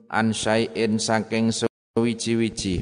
an 0.08 0.32
syai'in 0.32 0.98
saking 1.00 1.52
suwiji-wiji. 1.52 2.76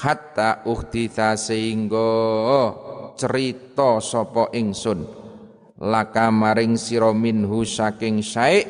Hatta 0.00 0.64
uhtitha 0.64 1.36
sehingga 1.36 2.08
cerita 3.20 4.00
sapa 4.00 4.48
ingsun. 4.56 5.04
Laka 5.80 6.32
maring 6.32 6.76
sira 6.80 7.12
minhu 7.12 7.64
saking 7.68 8.24
syai' 8.24 8.64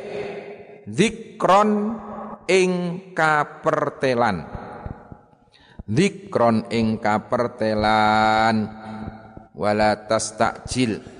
zikron 0.90 1.98
ing 2.50 2.72
kapertelan. 3.14 4.46
Zikron 5.87 6.66
ing 6.70 6.98
kapertelan. 6.98 8.56
Wala 9.54 10.09
tastakjil 10.09 11.19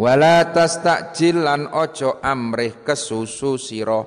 Wala 0.00 0.48
tastakjil 0.48 1.44
lan 1.44 1.68
ojo 1.76 2.24
amrih 2.24 2.80
kesusu 2.80 3.60
sira 3.60 4.00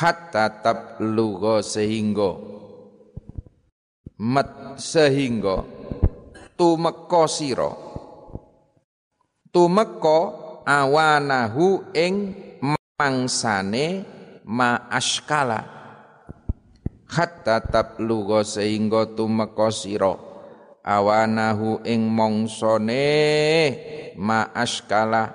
hatta 0.00 0.64
tablugha 0.64 1.60
sehingga. 1.60 2.40
Met 4.16 4.80
sehingga 4.80 5.60
tumeka 6.56 7.28
sira. 7.28 7.68
Tumeka 9.52 10.18
awanahu 10.64 11.92
ing 11.92 12.32
mangsane 12.96 14.08
ma 14.48 14.88
askala 14.88 15.60
hatta 17.12 17.60
tablugha 17.60 18.40
sehingga 18.40 19.04
tumeka 19.12 19.68
sira 19.68 20.31
awanahu 20.82 21.86
ing 21.86 22.06
mongsone 22.10 23.06
ma 24.18 24.50
askala 24.54 25.30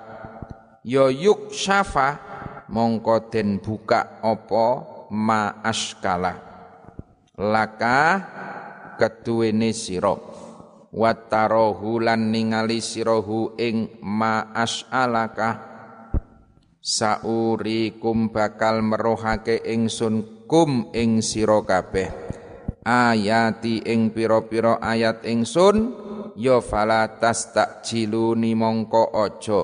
ya 0.84 1.08
yuk 1.08 1.52
syafa 1.52 2.20
mongko 2.68 3.32
den 3.32 3.58
buka 3.64 4.20
apa 4.20 4.66
ma 5.12 5.64
askala 5.64 6.32
laka 7.38 7.98
keduwene 8.98 9.70
sira. 9.70 10.18
Watarahu 10.88 12.00
lan 12.00 12.32
ningali 12.32 12.80
sirahu 12.80 13.54
ing 13.60 14.00
asalaka 14.56 15.60
saurikum 16.80 18.32
bakal 18.32 18.80
merohake 18.80 19.60
ingsun 19.68 20.48
kum 20.48 20.88
ing 20.96 21.20
sira 21.20 21.60
kabeh 21.60 22.08
ayati 22.88 23.84
ing 23.84 24.16
pira-pira 24.16 24.80
ayat 24.80 25.28
ingsun 25.28 25.76
ya 26.40 26.64
fala 26.64 27.20
tastajiluni 27.20 28.56
mongko 28.56 29.12
aja. 29.12 29.60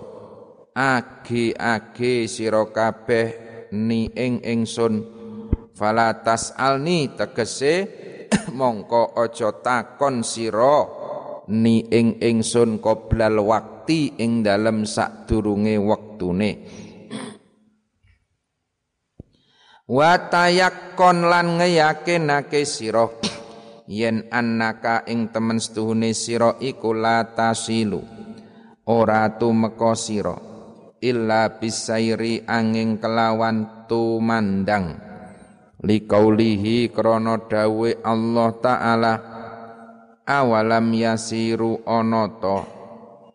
Age-age 0.74 2.28
sira 2.28 2.68
kabeh 2.68 3.28
ni 3.72 4.12
ing 4.12 4.44
ingsun. 4.44 4.94
Fala 5.72 6.20
tasalni 6.20 7.16
tegese 7.16 7.74
mongko 8.58 9.16
aja 9.16 9.56
takon 9.64 10.20
sira 10.20 10.84
ni 11.48 11.88
ing 11.88 12.20
ingsun 12.20 12.76
qoblal 12.76 13.40
wakti 13.40 14.20
ing 14.20 14.44
dalem 14.44 14.84
sadurunge 14.84 15.80
wektune 15.80 16.50
wa 19.84 20.16
tayakkon 20.16 21.28
lan 21.28 21.60
ngeyakinake 21.60 22.64
sira. 22.64 23.08
Yen 23.84 24.32
annaka 24.32 25.04
ing 25.04 25.28
temen 25.28 25.60
setuhune 25.60 26.16
sira 26.16 26.56
iku 26.56 26.96
la 26.96 27.36
tasilu. 27.36 28.00
Ora 28.88 29.28
tumeka 29.36 29.92
sira 29.92 30.36
illa 31.04 31.60
bisairi 31.60 32.48
angin 32.48 32.96
kelawan 32.96 33.84
tumandang. 33.84 34.96
Liqaulihi 35.84 36.88
krana 36.88 37.44
dawe 37.44 37.90
Allah 38.00 38.50
taala 38.64 39.14
awalam 40.24 40.88
yasiru 40.96 41.84
onoto 41.84 42.64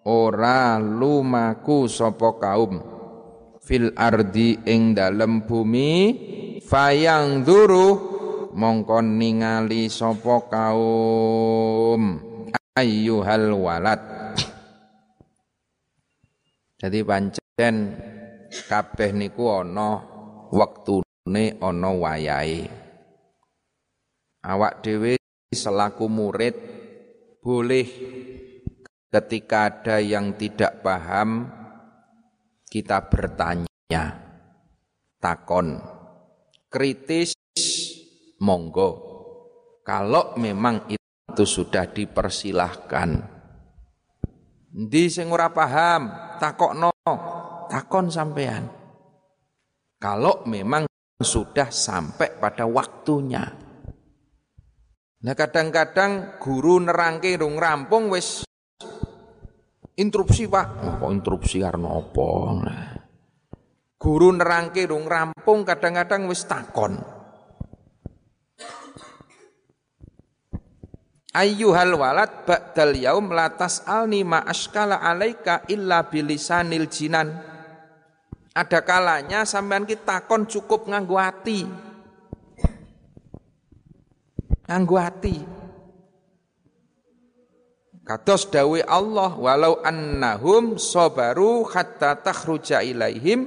ora 0.09 0.81
lumaku 0.81 1.85
sapa 1.85 2.41
kaum 2.41 2.98
fil 3.69 3.93
ardi 3.93 4.57
ing 4.65 4.97
dalem 4.97 5.45
bumi 5.45 5.93
fayang 6.65 7.45
duru 7.45 8.01
mongko 8.57 9.05
ningali 9.05 9.85
sapa 9.93 10.49
kaum 10.49 12.17
ayyuhal 12.73 13.53
walad. 13.53 14.01
Jadi 16.81 17.05
pancen 17.05 17.75
kabeh 18.65 19.13
niku 19.13 19.53
ana 19.53 20.01
wektune 20.49 21.61
ana 21.61 21.89
wayahe. 21.93 22.65
Awak 24.41 24.81
dhewe 24.81 25.21
selaku 25.53 26.09
murid 26.09 26.57
boleh 27.45 27.85
ketika 29.13 29.69
ada 29.69 30.01
yang 30.01 30.33
tidak 30.33 30.81
paham 30.81 31.58
kita 32.69 33.09
bertanya, 33.09 34.05
takon, 35.17 35.81
kritis, 36.69 37.33
monggo. 38.37 39.09
Kalau 39.81 40.37
memang 40.37 40.85
itu 40.85 41.43
sudah 41.49 41.89
dipersilahkan. 41.89 43.09
Di 44.69 45.09
sing 45.09 45.33
ora 45.33 45.49
paham, 45.49 46.37
takokno, 46.37 46.93
takon 47.73 48.13
sampean. 48.13 48.69
Kalau 49.97 50.45
memang 50.45 50.85
sudah 51.17 51.73
sampai 51.73 52.37
pada 52.37 52.69
waktunya. 52.69 53.43
Nah 55.19 55.35
kadang-kadang 55.35 56.39
guru 56.39 56.79
nerangke 56.79 57.35
rung 57.35 57.59
rampung 57.59 58.07
wis 58.13 58.47
Interupsi 59.99 60.47
pak, 60.47 60.79
apa 60.79 61.11
interupsi 61.11 61.59
karena 61.59 61.91
apa? 61.91 62.27
Guru 63.99 64.31
nerangke 64.31 64.87
dong 64.87 65.03
rampung 65.03 65.67
kadang-kadang 65.67 66.23
wis 66.31 66.47
takon. 66.47 66.95
Ayyuhal 71.35 71.99
walad 71.99 72.47
ba'dal 72.47 72.95
yaum 72.95 73.35
latas 73.35 73.83
alni 73.83 74.23
ma 74.23 74.39
askala 74.47 75.03
alaika 75.03 75.67
illa 75.67 76.07
bilisanil 76.07 76.87
jinan. 76.87 77.35
Ada 78.55 78.79
kalanya 78.87 79.43
sampean 79.43 79.83
kita 79.83 80.23
takon 80.23 80.47
cukup 80.47 80.87
nganggo 80.87 81.19
hati. 81.19 81.67
Nganggo 84.63 84.95
hati. 84.95 85.58
Kados 88.09 88.49
dawe 88.49 88.81
Allah 88.89 89.37
walau 89.37 89.85
annahum 89.85 90.81
sabaru 90.81 91.61
hatta 91.69 92.17
takhruja 92.17 92.81
ilaihim 92.81 93.45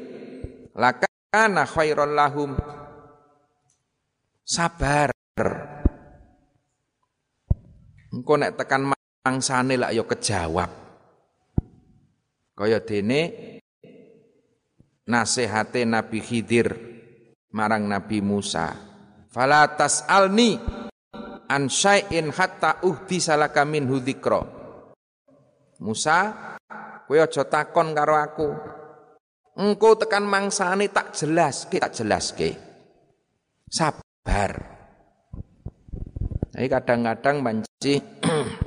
lakana 0.79 1.67
khairan 1.67 2.15
lahum. 2.15 2.55
Sabar. 4.47 5.11
Engko 8.15 8.39
nek 8.39 8.55
tekan 8.55 8.95
mangsane 9.27 9.75
lak 9.75 9.99
ya 9.99 10.07
kejawab. 10.07 10.71
Kaya 12.55 12.79
dene 12.87 13.21
nasihate 15.11 15.83
Nabi 15.83 16.23
Khidir 16.23 16.71
marang 17.51 17.91
Nabi 17.91 18.23
Musa. 18.23 18.79
Fala 19.27 19.67
tas'alni 19.75 20.55
an 21.49 21.67
syai'in 21.67 22.31
hatta 22.31 22.83
uhdi 22.87 23.19
salaka 23.19 23.67
minhu 23.67 23.99
dzikra. 23.99 24.43
Musa, 25.83 26.19
kowe 27.09 27.19
aja 27.19 27.43
takon 27.47 27.91
karo 27.91 28.15
aku. 28.15 28.49
Engko 29.53 29.99
tekan 30.01 30.25
mangsane 30.25 30.89
tak 30.89 31.13
jelas, 31.13 31.69
tak 31.69 31.93
jelaske. 31.93 32.57
Sabar. 33.69 34.53
Jadi 36.53 36.69
kadang-kadang 36.69 37.41
banci 37.41 37.97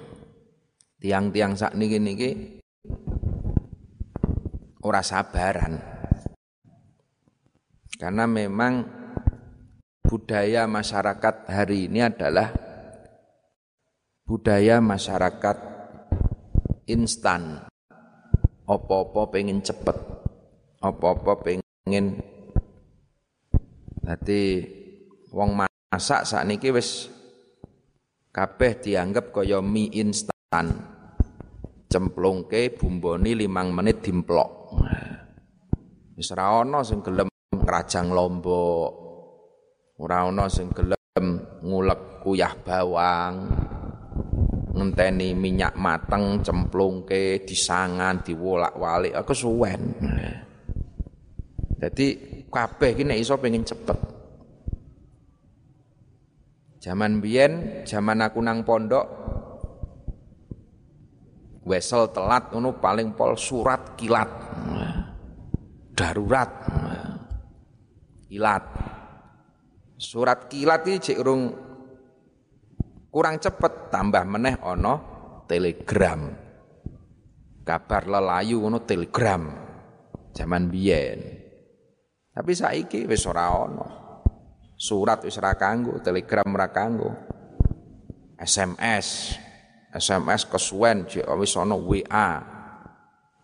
tiang-tiang 1.02 1.54
sak 1.54 1.78
niki 1.78 1.98
niki 2.02 2.30
ora 4.86 5.02
sabaran. 5.06 5.78
Karena 7.96 8.26
memang 8.28 8.74
budaya 10.06 10.70
masyarakat 10.70 11.36
hari 11.50 11.90
ini 11.90 12.06
adalah 12.06 12.65
budaya 14.26 14.82
masyarakat 14.82 15.58
instan. 16.90 17.70
Apa-apa 18.66 19.30
pengen 19.30 19.62
cepet, 19.62 19.94
apa-apa 20.82 21.38
pengen 21.46 22.18
Nanti 24.06 24.62
wong 25.34 25.58
masak 25.58 26.30
saat 26.30 26.46
niki 26.46 26.70
wis 26.70 27.10
kabeh 28.30 28.78
dianggap 28.82 29.34
kaya 29.34 29.62
mie 29.62 29.90
instan. 29.94 30.94
Cemplungke 31.90 32.74
bumboni 32.74 33.34
limang 33.38 33.74
menit 33.74 34.02
dimplok. 34.02 34.78
Ana 36.18 36.82
sing 36.82 37.02
gelem 37.06 37.30
ngrajang 37.54 38.14
lombok. 38.14 38.92
Ora 40.02 40.26
ana 40.30 40.50
sing 40.50 40.70
gelem 40.74 41.26
ngulek 41.66 42.22
kuyah 42.22 42.54
bawang 42.62 43.66
ngenteni 44.76 45.32
minyak 45.32 45.80
mateng 45.80 46.44
cemplungke 46.44 47.48
disangan 47.48 48.20
diwolak-walik 48.22 49.16
aku 49.16 49.32
suwen 49.32 49.82
jadi 51.80 52.08
kabeh 52.52 52.92
nek 53.08 53.20
iso 53.20 53.40
pengen 53.40 53.64
cepet 53.64 54.16
Zaman 56.86 57.18
biyen, 57.18 57.82
zaman 57.82 58.22
aku 58.22 58.38
nang 58.46 58.62
pondok 58.62 59.10
wesel 61.66 62.14
telat 62.14 62.54
ngono 62.54 62.78
paling 62.78 63.18
pol 63.18 63.34
surat 63.34 63.98
kilat. 63.98 64.30
Darurat. 65.98 66.52
Kilat. 68.30 68.64
Surat 69.98 70.46
kilat 70.46 70.86
iki 70.86 71.02
cek 71.10 71.26
kurang 73.16 73.40
cepet 73.40 73.96
tambah 73.96 74.28
meneh 74.28 74.60
ono 74.60 74.96
telegram 75.48 76.36
kabar 77.64 78.04
lelayu 78.04 78.60
ono 78.60 78.84
telegram 78.84 79.66
Zaman 80.36 80.68
biyen. 80.68 81.20
Tapi 82.36 82.52
saiki 82.52 83.08
wis 83.08 83.24
ora 83.24 83.48
ana. 83.56 83.88
Surat 84.76 85.24
wis 85.24 85.40
ora 85.40 85.56
kanggo, 85.56 86.04
telegram 86.04 86.44
ora 86.52 86.68
kanggo. 86.76 87.16
SMS. 88.36 89.40
SMS 89.96 90.44
kesuwen 90.52 91.08
wis 91.08 91.56
ana 91.56 91.80
WA. 91.80 92.30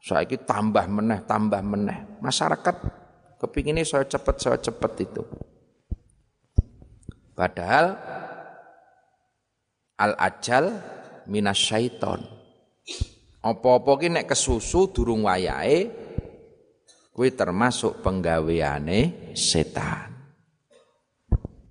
Saiki 0.03 0.43
tambah 0.43 0.83
meneh, 0.91 1.23
tambah 1.23 1.63
meneh. 1.63 2.19
Masyarakat 2.19 2.75
kepinginnya 3.39 3.87
saya 3.87 4.03
cepet, 4.03 4.35
saya 4.35 4.59
cepet 4.59 4.91
itu. 5.07 5.23
Padahal 7.31 7.95
al 10.01 10.17
ajal 10.17 10.65
minas 11.29 11.61
syaiton. 11.61 12.25
Apa-apa 13.41 14.01
ki 14.01 14.09
nek 14.09 14.33
kesusu 14.33 14.89
durung 14.89 15.29
wayahe 15.29 15.89
kuwi 17.13 17.37
termasuk 17.37 18.01
penggaweane 18.01 19.33
setan. 19.37 20.09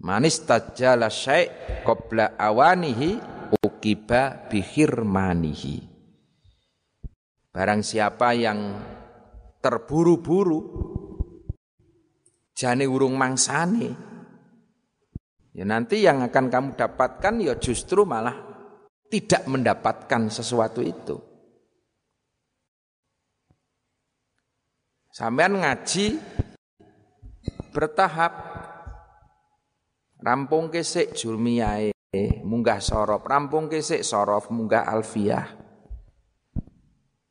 Manis 0.01 0.47
tajala 0.47 1.11
syai' 1.11 1.83
qabla 1.83 2.39
awanihi 2.39 3.19
ukiba 3.61 4.49
bihirmanihi. 4.49 5.91
Barang 7.51 7.83
siapa 7.83 8.31
yang 8.33 8.79
terburu-buru 9.59 10.61
jane 12.55 12.87
urung 12.87 13.19
mangsane 13.19 14.10
ya 15.61 15.69
nanti 15.69 16.01
yang 16.01 16.25
akan 16.25 16.49
kamu 16.49 16.69
dapatkan 16.73 17.35
ya 17.45 17.53
justru 17.61 18.09
malah 18.09 18.49
tidak 19.13 19.45
mendapatkan 19.45 20.33
sesuatu 20.33 20.81
itu. 20.81 21.21
Sampean 25.13 25.61
ngaji 25.61 26.17
bertahap. 27.77 28.49
Rampung 30.21 30.69
kesik 30.69 31.17
julmiyae 31.17 31.97
munggah 32.45 32.81
sorof. 32.81 33.25
Rampung 33.25 33.73
kesik 33.73 34.05
sorof 34.05 34.53
munggah 34.53 34.85
alfiah. 34.89 35.49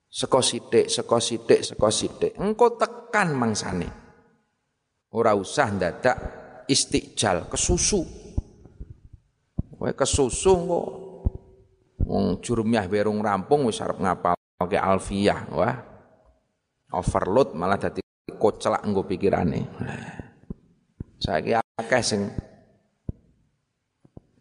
Seko 0.10 0.42
sithik 0.42 0.90
seko 0.90 1.22
sithik 1.22 1.62
seko 1.62 1.90
sithik 1.94 2.34
engko 2.38 2.78
tekan 2.78 3.38
mangsane. 3.38 3.90
Ora 5.14 5.38
usah 5.38 5.70
ndadak 5.70 6.18
istiqjal 6.66 7.46
kesusu 7.46 8.19
kowe 9.80 9.92
kesusu 9.96 10.52
engko. 10.60 10.82
Wong 12.04 12.44
jurumiyah 12.44 12.92
berung 12.92 13.24
rampung 13.24 13.72
wis 13.72 13.80
arep 13.80 14.04
ngapalke 14.04 14.76
alfiah 14.76 15.48
wah. 15.56 15.76
Overload 16.92 17.56
malah 17.56 17.80
dadi 17.80 18.04
kocelak 18.36 18.84
engko 18.84 19.08
pikirane. 19.08 19.62
Saiki 21.20 21.56
akeh 21.56 22.04
sing 22.04 22.22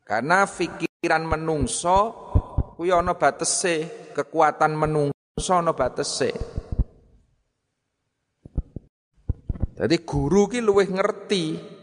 karena 0.02 0.48
pikiran 0.48 1.22
menungso 1.28 1.98
kuwi 2.74 2.90
ana 2.90 3.14
batese 3.14 4.10
kekuatan 4.16 4.74
menungso 4.74 5.52
ana 5.54 5.70
batese. 5.76 6.32
Jadi 9.78 9.96
guru 10.02 10.50
ki 10.50 10.58
luwih 10.58 10.90
ngerti 10.90 11.77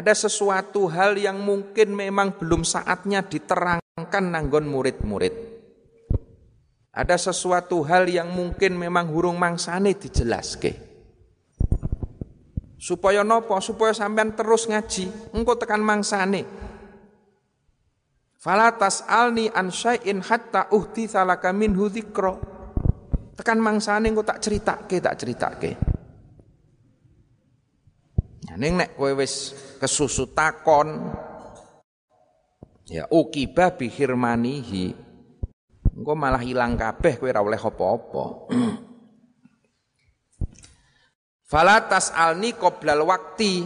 ada 0.00 0.16
sesuatu 0.16 0.88
hal 0.88 1.20
yang 1.20 1.36
mungkin 1.44 1.92
memang 1.92 2.40
belum 2.40 2.64
saatnya 2.64 3.20
diterangkan 3.20 4.24
nanggon 4.32 4.64
murid-murid. 4.64 5.36
Ada 6.96 7.20
sesuatu 7.20 7.84
hal 7.84 8.08
yang 8.08 8.32
mungkin 8.32 8.80
memang 8.80 9.12
hurung 9.12 9.36
mangsane 9.36 9.92
dijelaske. 9.92 10.72
Supaya 12.80 13.20
nopo? 13.20 13.60
Supaya 13.60 13.92
sampean 13.92 14.32
terus 14.32 14.64
ngaji, 14.72 15.36
engko 15.36 15.60
tekan 15.60 15.84
mangsane. 15.84 16.48
Falatas 18.40 19.04
alni 19.04 19.52
an 19.52 19.68
syai'in 19.68 20.24
hatta 20.24 20.72
uhti 20.72 21.12
salaka 21.12 21.52
minhu 21.52 21.92
dzikra. 21.92 22.40
Tekan 23.36 23.60
mangsane 23.60 24.08
engko 24.08 24.24
tak 24.24 24.40
ceritake, 24.40 24.96
tak 24.96 25.20
ceritake. 25.20 25.89
Ning 28.60 28.76
nek 28.76 28.92
kowe 28.92 29.16
wis 29.16 29.56
kesusu 29.80 30.36
takon 30.36 31.00
ya 32.84 33.08
ukiba 33.08 33.72
bihirmanihi 33.72 34.92
engko 35.96 36.12
malah 36.12 36.44
ilang 36.44 36.76
kabeh 36.76 37.16
kowe 37.16 37.32
ora 37.32 37.40
oleh 37.40 37.56
apa-apa. 37.56 38.24
Fala 41.50 41.88
tas'alni 41.88 42.52
qoblal 42.60 43.00
wakti. 43.08 43.64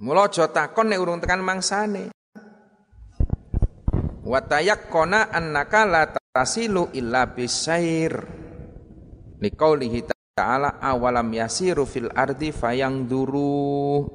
Mula 0.00 0.32
aja 0.32 0.48
takon 0.48 0.88
nek 0.88 0.96
urung 0.96 1.20
tekan 1.20 1.44
mangsane. 1.44 2.08
Wa 4.24 4.40
tayakkona 4.48 5.28
annaka 5.28 5.84
la 5.84 6.08
tasilu 6.08 6.88
illa 6.96 7.28
bisair. 7.28 8.16
Liqaulihi 9.44 10.19
ta'ala 10.40 10.80
awalam 10.80 11.28
yasiru 11.36 11.84
fil 11.84 12.08
ardi 12.16 12.48
fayang 12.48 13.04
duru 13.04 14.08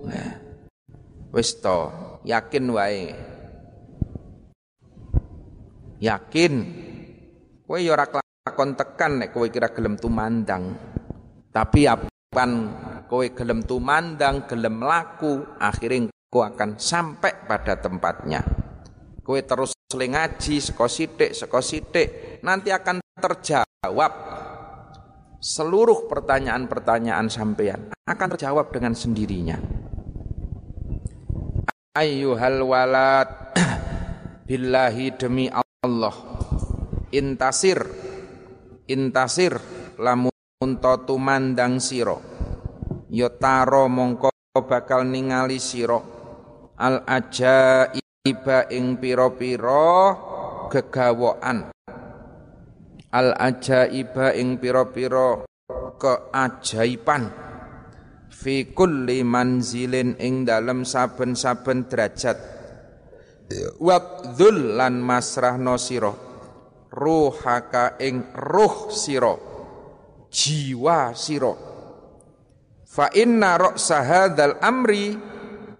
wis 1.29 1.61
to 1.61 1.93
yakin 2.25 2.65
wae. 2.73 3.13
Yakin. 6.01 6.53
Kowe 7.65 7.77
ya 7.77 7.93
ora 7.93 8.09
lakon 8.17 8.73
tekan 8.73 9.21
nek 9.21 9.29
kowe 9.37 9.45
kira 9.53 9.69
gelem 9.69 10.01
tumandang. 10.01 10.73
Tapi 11.53 11.85
apan 11.85 12.51
kowe 13.05 13.25
gelem 13.29 13.61
tumandang 13.61 14.49
gelem 14.49 14.81
laku 14.81 15.45
akhirnya 15.61 16.09
kowe 16.33 16.49
akan 16.49 16.81
sampai 16.81 17.45
pada 17.45 17.77
tempatnya. 17.77 18.41
Kowe 19.21 19.37
terus 19.45 19.77
ngaji 19.93 20.59
seko 20.59 20.89
sithik 20.89 21.31
seko 21.37 21.61
sithik 21.61 22.41
nanti 22.41 22.73
akan 22.73 22.99
terjawab 23.15 24.11
seluruh 25.45 26.09
pertanyaan-pertanyaan 26.09 27.29
sampean 27.29 27.93
akan 28.09 28.27
terjawab 28.33 28.73
dengan 28.73 28.97
sendirinya. 28.97 29.61
Ayyuhal 31.93 32.65
walad 32.65 33.53
billahi 34.49 35.13
demi 35.13 35.45
Allah. 35.53 36.17
Intasir 37.13 37.77
intasir 38.89 39.61
lamun 40.01 40.33
to 40.81 40.93
tumandang 41.05 41.77
sira. 41.77 42.17
Ya 43.13 43.29
taro 43.29 43.85
mongko 43.85 44.33
bakal 44.65 45.05
ningali 45.05 45.61
sira. 45.61 46.01
Al 46.75 47.05
ajaiba 47.05 48.67
ing 48.73 48.97
pira-pira 48.97 50.11
gegawokan 50.73 51.75
al 53.15 53.31
ajaiba 53.39 54.35
ing 54.35 54.59
pira-pira 54.59 55.47
keajaiban. 55.95 57.31
Fi 58.27 58.75
kulli 58.75 59.23
manzilin 59.23 60.19
ing 60.19 60.43
dalem 60.43 60.83
saben-saben 60.83 61.87
derajat. 61.87 62.37
Wabdzul 63.79 64.75
lan 64.75 64.99
masrahno 64.99 65.79
sira. 65.79 66.11
Ruhaka 66.91 67.95
ing 68.03 68.35
ruh 68.35 68.91
sira. 68.91 69.31
Jiwa 70.27 71.15
sira. 71.15 71.55
Fa 72.83 73.07
inna 73.15 73.55
ra'sa 73.55 74.03
hadzal 74.03 74.59
amri. 74.59 75.15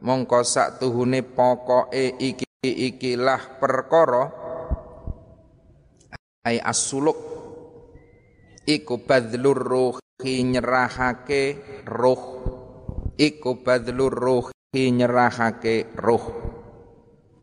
Mongko 0.06 0.45
sak 0.45 0.80
tuhune 0.80 1.26
pokoke 1.26 2.15
iki 2.21 2.45
ikilah 2.62 3.58
perkara 3.58 4.44
ai 6.45 6.62
asuluk 6.62 7.17
iku 8.69 9.01
badlur 9.01 9.58
ruhi 9.58 10.45
nyerahake 10.45 11.43
ruh. 11.89 12.23
Iku 13.15 13.65
badlur 13.65 14.13
ruhi 14.13 14.84
nyerahake 14.93 15.97
ruh. 15.97 16.25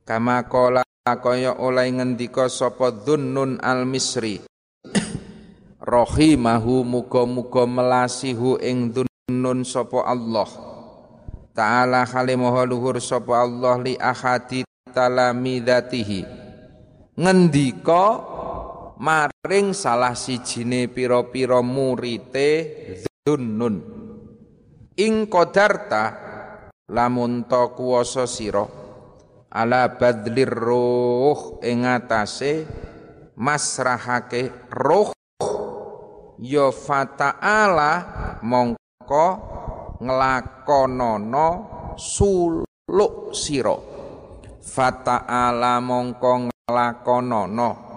Kama 0.06 0.46
kola 0.46 0.86
kaya 1.02 1.58
oleh 1.58 1.90
ngendika 1.90 2.46
sapa 2.46 2.94
dhunnun 2.94 3.58
al 3.58 3.82
misri 3.88 4.38
rahimahu 5.94 6.86
muga-muga 6.86 7.66
melasihu 7.66 8.58
ing 8.62 8.94
dhunnun 8.94 9.66
sapa 9.66 10.06
Allah. 10.06 10.46
Ta'ala 11.52 12.06
halimaha 12.06 12.64
luhur 12.64 12.96
sapa 13.02 13.44
Allah 13.44 13.76
li 13.82 13.94
ahadi 13.98 14.64
talamidatihi 14.92 16.42
ngendika 17.12 18.31
maring 19.02 19.74
salah 19.74 20.14
sijine 20.14 20.86
pira-pira 20.86 21.58
murite 21.58 22.50
Dzunnun 23.02 23.76
ing 24.94 25.26
qadarta 25.26 26.04
lamun 26.86 27.46
ta 27.50 27.66
kuwasa 27.74 28.30
sira 28.30 28.62
ala 29.50 29.82
badlir 29.98 30.54
ruh 30.54 31.58
ing 31.66 31.82
atase 31.82 32.66
masrahake 33.34 34.70
ruh 34.70 35.10
ya 36.38 36.70
fata'ala 36.70 37.92
mongko 38.42 39.26
nglakonana 40.02 41.46
suluk 41.94 43.30
sira. 43.30 43.78
Fata'ala 44.62 45.78
mongko 45.78 46.50
nglakonana 46.50 47.91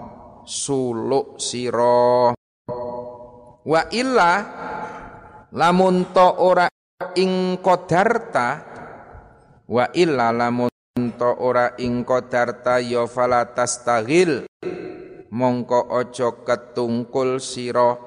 suluk 0.46 1.42
sira. 1.42 2.30
Wa 3.66 3.80
illa 3.90 4.32
lamun 5.50 6.14
to 6.14 6.28
ora 6.38 6.70
ing 7.18 7.58
qadarta 7.58 8.48
wa 9.66 9.84
illa 9.90 10.30
lamun 10.30 10.70
to 11.18 11.30
ora 11.42 11.74
ing 11.82 12.06
qadarta 12.06 12.78
ya 12.78 13.10
fala 13.10 13.50
tastagil 13.50 14.46
mongko 15.34 15.90
aja 15.90 16.30
ketungkul 16.46 17.42
sira. 17.42 17.98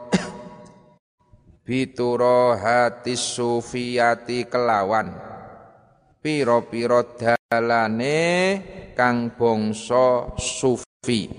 Bituro 1.70 2.58
hati 2.58 3.14
sufiyati 3.14 4.50
kelawan 4.50 5.14
piro-piro 6.18 7.16
dalane 7.16 8.18
kang 8.98 9.38
bangsa 9.38 10.34
sufi 10.34 11.30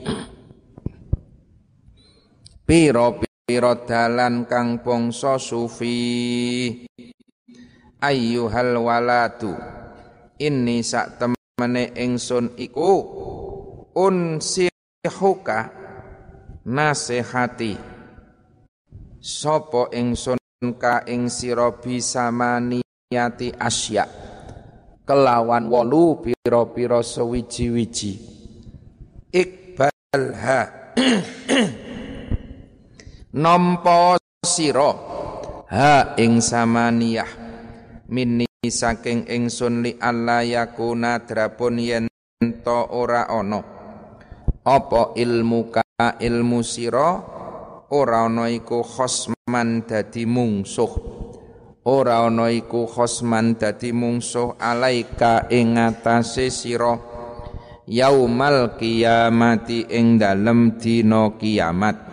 piro-piro 2.71 3.83
dalan 3.83 4.47
kang 4.47 4.79
bangsa 4.79 5.43
sufi. 5.43 6.87
Ayyuhal 7.99 8.79
waladu 8.79 9.59
inni 10.39 10.79
sak 10.87 11.19
temene 11.19 11.91
ingsun 11.99 12.55
iku. 12.55 12.95
Unsihuka 13.91 15.67
nasihati. 16.71 17.75
Sapa 19.19 19.91
ingsun 19.91 20.39
ka 20.79 21.03
ing 21.11 21.27
sira 21.27 21.75
bisa 21.75 22.31
maniyati 22.31 23.51
asya? 23.51 24.07
Kelawan 25.03 25.67
wolu 25.67 26.23
pira-pira 26.23 27.03
sewiji-wiji. 27.03 28.13
Ikbalha 29.35 30.71
nampa 33.31 34.19
sira 34.43 34.91
ha 35.71 36.19
ing 36.19 36.43
samaniyah. 36.43 37.31
Minni 38.11 38.51
saking 38.67 39.31
ingsun 39.31 39.87
li 39.87 39.95
alla 40.03 40.43
yakuna 40.43 41.23
drapun 41.23 41.79
yen 41.79 42.11
to 42.67 42.79
ora 42.91 43.31
ana. 43.31 43.63
Apa 44.67 45.15
ilmu 45.15 45.71
ka 45.71 46.19
ilmu 46.19 46.61
sira? 46.67 47.23
Ora 47.91 48.27
ana 48.27 48.51
iku 48.51 48.83
khosman 48.83 49.87
dadi 49.87 50.27
mungsuh. 50.27 50.93
Ora 51.87 52.27
ana 52.27 52.51
iku 52.51 52.91
khosman 52.91 53.55
dadi 53.55 53.95
mungsuh 53.95 54.59
alaika 54.59 55.47
ing 55.55 55.79
atase 55.79 56.51
sira. 56.51 56.99
Yaumal 57.87 58.75
kiamati 58.75 59.87
ing 59.87 60.19
dalem 60.19 60.79
dina 60.79 61.31
kiamat 61.39 62.10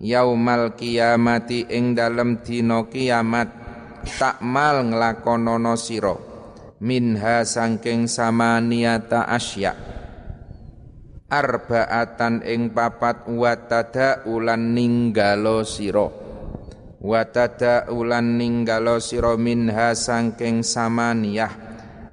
yaumal 0.00 0.72
kiamati 0.80 1.68
ing 1.68 1.92
dalem 1.92 2.40
dina 2.40 2.88
kiamat 2.88 3.52
takmal 4.16 4.80
nglakonana 4.88 5.76
sira 5.76 6.16
minha 6.80 7.44
sangking 7.44 8.08
samaniata 8.08 9.28
asya' 9.28 9.76
arbaatan 11.28 12.40
ing 12.48 12.72
papat 12.72 13.28
watada 13.28 14.24
ulan 14.24 14.72
ninggalo 14.72 15.68
siro 15.68 16.08
watada 17.04 17.92
ulan 17.92 18.40
ninggalo 18.40 18.96
siro 19.04 19.36
minha 19.36 19.92
sangking 19.92 20.64
samaniyah 20.64 21.70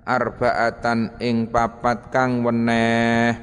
arbaatan 0.08 1.19
ing 1.19 1.52
papat 1.52 2.08
kang 2.15 2.39
weneh. 2.47 3.36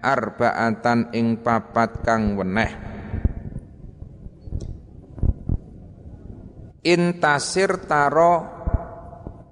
Arbaatan 0.00 1.12
ing 1.12 1.44
papat 1.44 2.00
kang 2.00 2.32
weneh 2.32 2.89
intasir 6.84 7.84
taro 7.84 8.60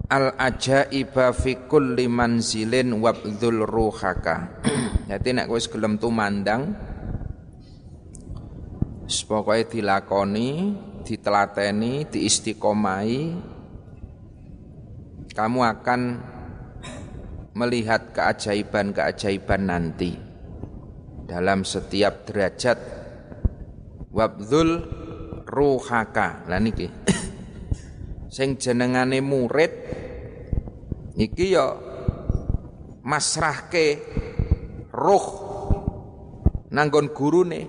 al 0.09 0.33
ajaiba 0.41 1.37
fi 1.37 1.69
kulli 1.69 2.09
manzilin 2.09 2.97
wabdzul 2.97 3.69
ruhaka. 3.69 4.64
Jadi 5.11 5.29
nek 5.37 5.49
wis 5.53 5.69
gelem 5.69 6.01
tumandang 6.01 6.73
pokoke 9.09 9.73
dilakoni, 9.73 10.77
ditelateni, 11.05 12.05
diistiqomai 12.09 13.17
kamu 15.33 15.61
akan 15.64 16.01
melihat 17.57 18.12
keajaiban-keajaiban 18.12 19.62
nanti. 19.64 20.12
Dalam 21.29 21.64
setiap 21.64 22.25
derajat 22.25 22.79
wabdul 24.12 24.83
ruhaka. 25.48 26.44
Lah 26.44 26.61
niki. 26.61 26.84
Sing 28.28 28.61
jenengane 28.61 29.24
murid 29.24 29.72
iki 31.16 31.56
ya 31.56 31.72
masrahke 33.00 33.87
roh 34.92 35.26
nanggon 36.68 37.08
gurune. 37.16 37.62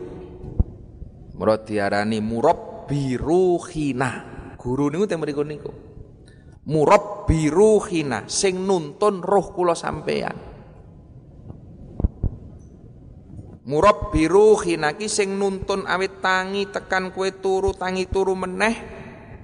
Murad 1.40 1.64
diarani 1.64 2.20
biru 2.84 3.56
hina 3.72 4.12
guru 4.60 4.92
niku 4.92 5.08
teng 5.08 5.24
mriku 5.24 5.48
niku. 5.48 5.72
Biru 7.30 7.78
hina 7.88 8.26
sing 8.28 8.68
nuntun 8.68 9.24
roh 9.24 9.56
kula 9.56 9.78
sampean 13.70 14.10
biru 14.10 14.58
hina 14.66 14.98
ki 14.98 15.06
sing 15.06 15.38
nuntun 15.38 15.86
awit 15.86 16.26
tangi 16.26 16.66
tekan 16.74 17.14
kue 17.14 17.38
turu 17.38 17.78
tangi 17.78 18.10
turu 18.10 18.34
meneh 18.34 18.76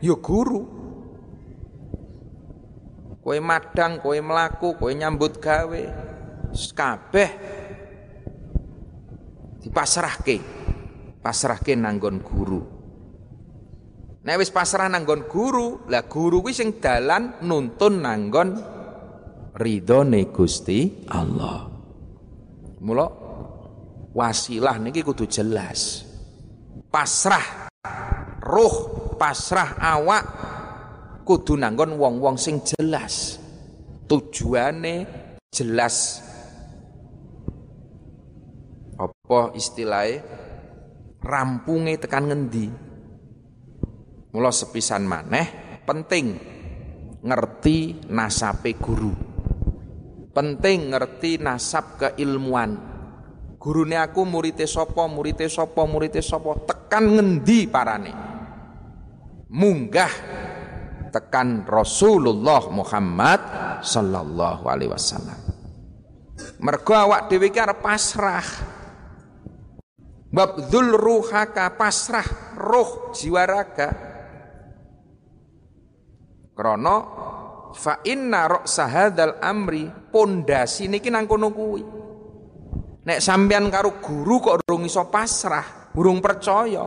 ya 0.02 0.18
guru. 0.18 0.66
Kowe 3.22 3.38
madang 3.42 4.02
kowe 4.02 4.18
melaku 4.18 4.78
kowe 4.82 4.90
nyambut 4.90 5.38
gawe. 5.38 5.84
Kabeh. 6.54 7.30
Dipasrahke. 9.62 10.38
Pasrahke 11.22 11.74
nanggon 11.74 12.22
guru. 12.22 12.62
Nek 14.26 14.42
wis 14.42 14.50
pasrah 14.50 14.90
nanggon 14.90 15.30
guru 15.30 15.86
lah 15.86 16.10
guru 16.10 16.42
kuwi 16.42 16.54
sing 16.54 16.82
dalan 16.82 17.46
nuntun 17.46 18.02
nanggon 18.02 18.58
ridhone 19.54 20.34
Gusti 20.34 21.06
Allah. 21.14 21.70
Mula 22.82 23.25
wasilah 24.16 24.80
niki 24.80 25.04
kudu 25.04 25.28
jelas. 25.28 26.08
Pasrah. 26.88 27.68
Ruh 28.40 28.76
pasrah 29.20 29.76
awak 29.76 30.24
kudu 31.28 31.60
nanggon 31.60 32.00
wong-wong 32.00 32.40
sing 32.40 32.64
jelas. 32.64 33.36
Tujuane 34.08 35.04
jelas. 35.52 36.24
Apa 38.96 39.52
istilahnya 39.60 40.24
rampunge 41.20 42.00
tekan 42.00 42.32
ngendi? 42.32 42.72
Mula 44.32 44.52
sepisan 44.56 45.04
maneh 45.04 45.80
penting 45.84 46.40
ngerti 47.20 48.08
nasape 48.08 48.80
guru. 48.80 49.12
Penting 50.32 50.92
ngerti 50.92 51.40
nasab 51.40 51.96
keilmuan 51.96 52.95
gurune 53.66 53.98
aku 53.98 54.22
murite 54.22 54.70
sapa 54.70 55.10
murite 55.10 55.50
sapa 55.50 55.90
murite 55.90 56.22
sapa. 56.22 56.54
Tekan 56.70 57.18
ngendi 57.18 57.66
parane? 57.66 58.14
Munggah. 59.50 60.14
Tekan 61.10 61.66
Rasulullah 61.66 62.70
Muhammad 62.70 63.42
sallallahu 63.82 64.70
alaihi 64.70 64.94
wasallam. 64.94 65.40
Mergo 66.62 66.94
awak 66.94 67.26
dhewe 67.32 67.50
ki 67.50 67.58
arep 67.58 67.82
pasrah. 67.82 68.46
Babdul 70.30 70.94
ruhaka 70.94 71.74
pasrah 71.74 72.54
roh 72.60 73.16
jiwa 73.16 73.44
raga. 73.48 73.90
Krono 76.52 76.98
fa 77.74 78.04
inna 78.04 78.46
ra'sa 78.46 78.86
hadzal 78.92 79.40
amri 79.40 79.88
pondasi 80.12 80.92
niki 80.92 81.08
nang 81.08 81.26
kono 81.26 81.50
kuwi. 81.56 82.05
Nek 83.06 83.22
sampean 83.22 83.70
karo 83.70 84.02
guru 84.02 84.42
kok 84.42 84.66
urung 84.66 84.90
iso 84.90 85.06
pasrah, 85.10 85.94
urung 85.94 86.18
percaya. 86.18 86.86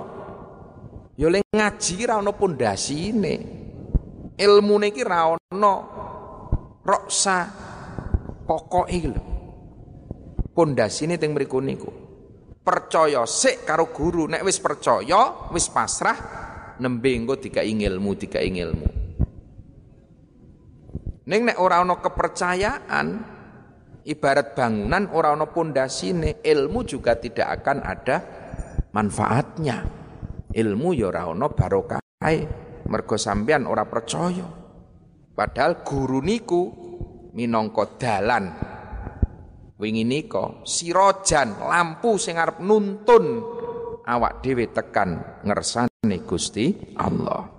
Ya 1.14 1.27
le 1.31 1.47
ngaji 1.47 1.97
ra 2.07 2.19
ono 2.19 2.35
pondasine. 2.35 3.35
Ilmune 4.39 4.91
iki 4.91 5.03
ra 5.07 5.35
ono 5.35 5.75
roksa 6.83 7.39
pokoke 8.47 8.91
iki 8.91 9.09
lho. 9.11 9.23
Pondasine 10.55 11.19
teng 11.19 11.35
mriku 11.39 11.62
niku 11.62 12.09
percaya 12.69 13.25
sik 13.25 13.64
karo 13.64 13.89
guru 13.89 14.29
nek 14.29 14.45
wis 14.45 14.61
percaya 14.61 15.49
wis 15.49 15.73
pasrah 15.73 16.19
nembe 16.77 17.16
engko 17.16 17.41
dikai 17.41 17.73
ilmu 17.73 18.12
dikai 18.12 18.53
ilmu 18.53 18.89
ning 21.25 21.41
nek 21.49 21.57
ora 21.57 21.81
ana 21.81 21.97
kepercayaan 21.97 23.07
ibarat 24.09 24.56
bangunan 24.56 25.12
ora 25.12 25.36
ana 25.36 25.52
pondasine. 25.52 26.40
Ilmu 26.40 26.80
juga 26.88 27.20
tidak 27.20 27.61
akan 27.61 27.78
ada 27.84 28.16
manfaatnya. 28.96 29.84
Ilmu 30.48 30.88
ya 30.96 31.12
ora 31.12 31.28
ana 31.28 31.52
barokahe 31.52 32.36
mergo 32.88 33.20
sampean 33.20 33.68
ora 33.68 33.84
percaya. 33.84 34.48
Padahal 35.36 35.84
guru 35.84 36.24
niku 36.24 36.62
minangka 37.36 37.84
dalan. 38.00 38.44
Wingi 39.78 40.02
nika 40.02 40.66
sirojan 40.66 41.62
lampu 41.62 42.18
sing 42.18 42.34
arep 42.34 42.59
nuntun. 42.64 43.44
Awak 44.09 44.40
dhewe 44.40 44.72
tekan 44.72 45.44
ngersane 45.44 46.24
Gusti 46.24 46.96
Allah 46.96 47.57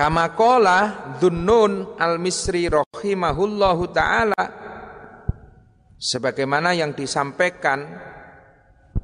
Kama 0.00 0.32
qala 0.32 1.12
Dhunnun 1.20 2.00
al-Misri 2.00 2.72
rahimahullahu 2.72 3.84
taala 3.92 4.44
sebagaimana 6.00 6.72
yang 6.72 6.96
disampaikan 6.96 7.84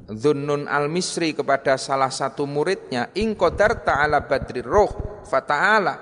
Dhunnun 0.09 0.65
al-Misri 0.65 1.37
kepada 1.37 1.77
salah 1.77 2.09
satu 2.09 2.49
muridnya 2.49 3.13
in 3.13 3.37
qadarta 3.37 4.01
ala 4.01 4.25
badri 4.25 4.65
roh 4.65 5.21
fata'ala 5.21 5.93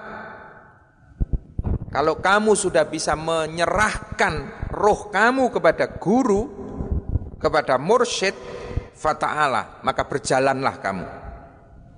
kalau 1.91 2.15
kamu 2.23 2.55
sudah 2.55 2.87
bisa 2.87 3.19
menyerahkan 3.19 4.67
roh 4.71 5.11
kamu 5.11 5.51
kepada 5.51 5.99
guru, 5.99 6.43
kepada 7.35 7.75
mursyid, 7.75 8.35
fata'ala, 8.95 9.79
maka 9.79 10.03
berjalanlah 10.03 10.75
kamu. 10.83 11.07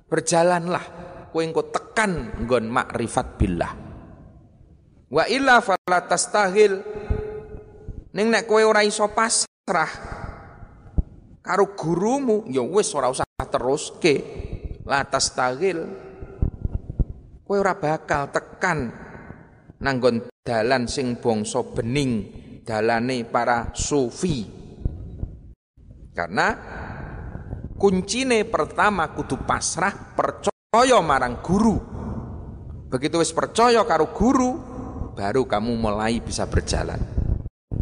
Berjalanlah, 0.06 1.07
kowe 1.30 1.42
engko 1.44 1.68
tekan 1.68 2.44
nggon 2.44 2.68
makrifat 2.68 3.26
billah. 3.36 3.72
Wa 5.08 5.24
illa 5.28 5.64
fala 5.64 6.04
tastahil 6.04 6.80
ning 8.12 8.26
nek 8.28 8.44
kowe 8.44 8.60
ora 8.60 8.84
iso 8.84 9.08
pasrah 9.12 9.92
karo 11.40 11.72
gurumu 11.72 12.44
ya 12.48 12.60
wis 12.60 12.92
ora 12.92 13.08
usah 13.08 13.24
teruske. 13.48 14.14
La 14.88 15.04
tastahil 15.04 15.78
kowe 17.44 17.56
ora 17.56 17.76
bakal 17.76 18.28
tekan 18.32 18.92
nanggon 19.80 20.26
dalan 20.44 20.88
sing 20.88 21.20
bangsa 21.20 21.60
bening 21.64 22.12
dalane 22.64 23.24
para 23.24 23.72
sufi 23.72 24.44
karena 26.12 26.48
kuncine 27.78 28.42
pertama 28.42 29.14
kudu 29.14 29.38
pasrah 29.46 29.94
percaya 30.18 30.57
marang 30.76 31.40
guru. 31.40 31.80
Begitu 32.92 33.16
wis 33.24 33.32
percaya 33.32 33.80
karo 33.88 34.12
guru 34.12 34.60
baru 35.16 35.48
kamu 35.48 35.72
mulai 35.80 36.20
bisa 36.20 36.44
berjalan. 36.44 37.00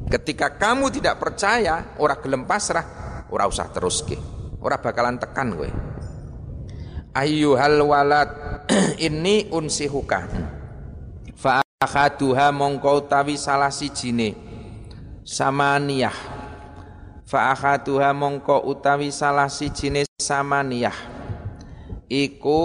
Ketika 0.07 0.55
kamu 0.55 0.95
tidak 0.95 1.19
percaya 1.19 1.99
ora 1.99 2.15
gelem 2.23 2.47
pasrah 2.47 3.27
ora 3.27 3.51
usah 3.51 3.67
terus 3.75 4.07
ke 4.07 4.15
ora 4.63 4.79
bakalan 4.79 5.19
tekan 5.19 5.59
gue 5.59 5.67
ayyuhal 7.11 7.83
walad 7.83 8.31
ini 9.03 9.51
unsihuka 9.51 10.31
fa 11.35 11.67
akhaduha 11.83 12.55
mongko 12.55 13.03
utawi 13.03 13.35
salah 13.35 13.75
sijine. 13.75 14.47
Samaniyah. 15.27 16.15
Fa 17.27 17.51
akhaduha 17.51 18.15
mongko 18.15 18.63
utawi 18.63 19.11
salah 19.11 19.51
sijine 19.51 20.07
samaniyah 20.23 21.16
iku 22.11 22.63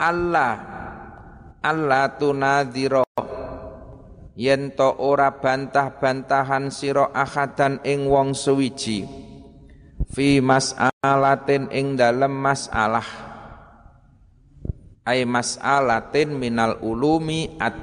Allah. 0.00 0.76
Allah 1.66 2.14
tunadhira 2.14 3.02
yen 4.38 4.70
to 4.76 4.86
ora 5.02 5.34
bantah-bantahan 5.34 6.70
sira 6.70 7.10
akhadan 7.10 7.82
ing 7.82 8.06
wong 8.06 8.36
suwiji. 8.36 9.02
Fi 10.12 10.38
mas'alatin 10.38 11.72
ing 11.74 11.98
dalem 11.98 12.30
masalah. 12.30 13.08
Ay 15.02 15.26
mas'alatin 15.26 16.38
minal 16.38 16.78
ulumi 16.86 17.58
at 17.58 17.74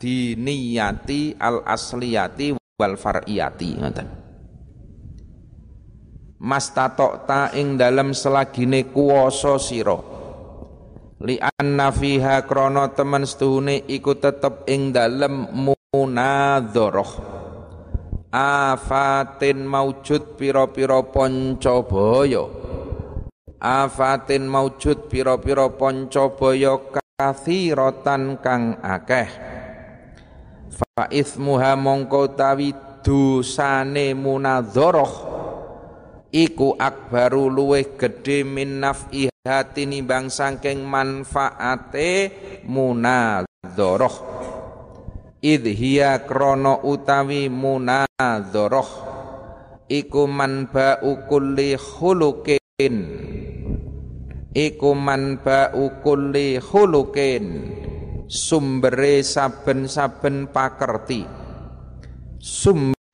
diniyati 0.00 1.36
al 1.36 1.60
asliyati 1.64 2.56
wal 2.56 2.96
far'iyati 2.96 3.68
ngoten. 3.76 4.08
Mastatokta 6.40 7.52
ing 7.56 7.76
dalem 7.80 8.12
selagine 8.12 8.88
kuwasa 8.92 9.56
sira 9.60 10.15
li 11.24 11.40
anna 11.40 11.88
fiha 11.88 12.44
krana 12.44 12.92
temen 12.92 13.24
setuhune 13.24 13.88
iku 13.88 14.18
tetep 14.20 14.68
ing 14.68 14.92
dalem 14.92 15.48
munadzarah 15.54 17.36
afatin 18.36 19.64
maujud 19.64 20.36
pira-pira 20.36 21.00
pancabaya. 21.00 22.44
Afatin 23.56 24.44
maujud 24.44 25.08
pira-pira 25.08 25.72
pancabaya 25.72 26.76
kathiratan 26.76 28.36
kang 28.44 28.76
akeh. 28.84 29.30
Fa 30.68 31.08
ismuha 31.08 31.72
mongko 31.80 32.36
tawi 32.36 32.76
dosane 33.00 34.12
munadzarah 34.12 35.35
iku 36.36 36.76
akbaru 36.76 37.48
luweh 37.48 37.96
gedhe 37.96 38.44
min 38.44 38.84
naf'iha 38.84 39.72
tinimbang 39.72 40.28
saking 40.28 40.84
manfaate 40.84 42.12
munadzarah 42.68 44.16
idhiya 45.40 46.28
krono 46.28 46.84
utawi 46.84 47.48
munadzarah 47.48 49.16
iku 49.86 50.26
manba'u 50.26 51.26
kulli 51.30 51.78
khuluqin. 51.78 52.96
Iku 54.56 54.90
manba'u 54.96 56.02
kulli 56.02 56.58
khuluqin. 56.58 57.46
Sumbere 58.26 59.22
saben-saben 59.22 60.50
pakerti 60.50 61.22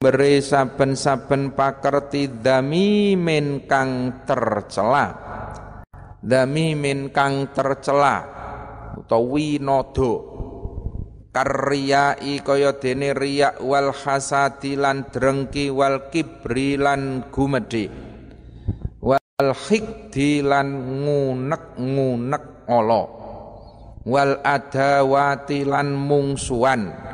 sumbere 0.02 0.42
saben-saben 0.42 1.54
pakerti 1.54 2.42
dami 2.42 3.14
min 3.14 3.70
kang 3.70 4.26
tercela. 4.26 5.14
Dami 6.18 6.74
min 6.74 7.14
kang 7.14 7.54
tercela 7.54 8.26
utawi 8.98 9.62
nodo 9.62 10.12
karyai 11.30 12.34
kaya 12.42 12.74
dene 12.82 13.14
riya 13.14 13.62
wal 13.62 13.94
hasadi 13.94 14.74
lan 14.74 15.06
drengki 15.06 15.70
wal 15.70 16.10
kibri 16.10 16.74
lan 16.74 17.30
wal 19.06 19.50
hikdi 19.54 20.42
lan 20.42 20.66
ngunek-ngunek 21.06 22.66
Allah 22.66 23.06
wal 24.02 24.34
adawati 24.42 25.62
lan 25.62 25.94
mungsuan 25.94 27.11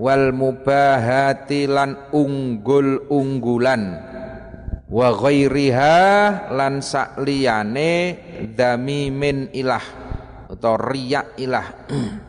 wal 0.00 0.32
mubahati 0.32 1.68
lan 1.68 2.08
unggul-unggulan. 2.08 3.82
Wa 4.90 5.14
ghairiha 5.14 5.98
lan 6.50 6.80
sakliyane 6.80 7.92
dami 8.56 9.12
min 9.12 9.52
ilah 9.52 9.84
atau 10.48 10.74
riya 10.80 11.36
ilah. 11.36 11.68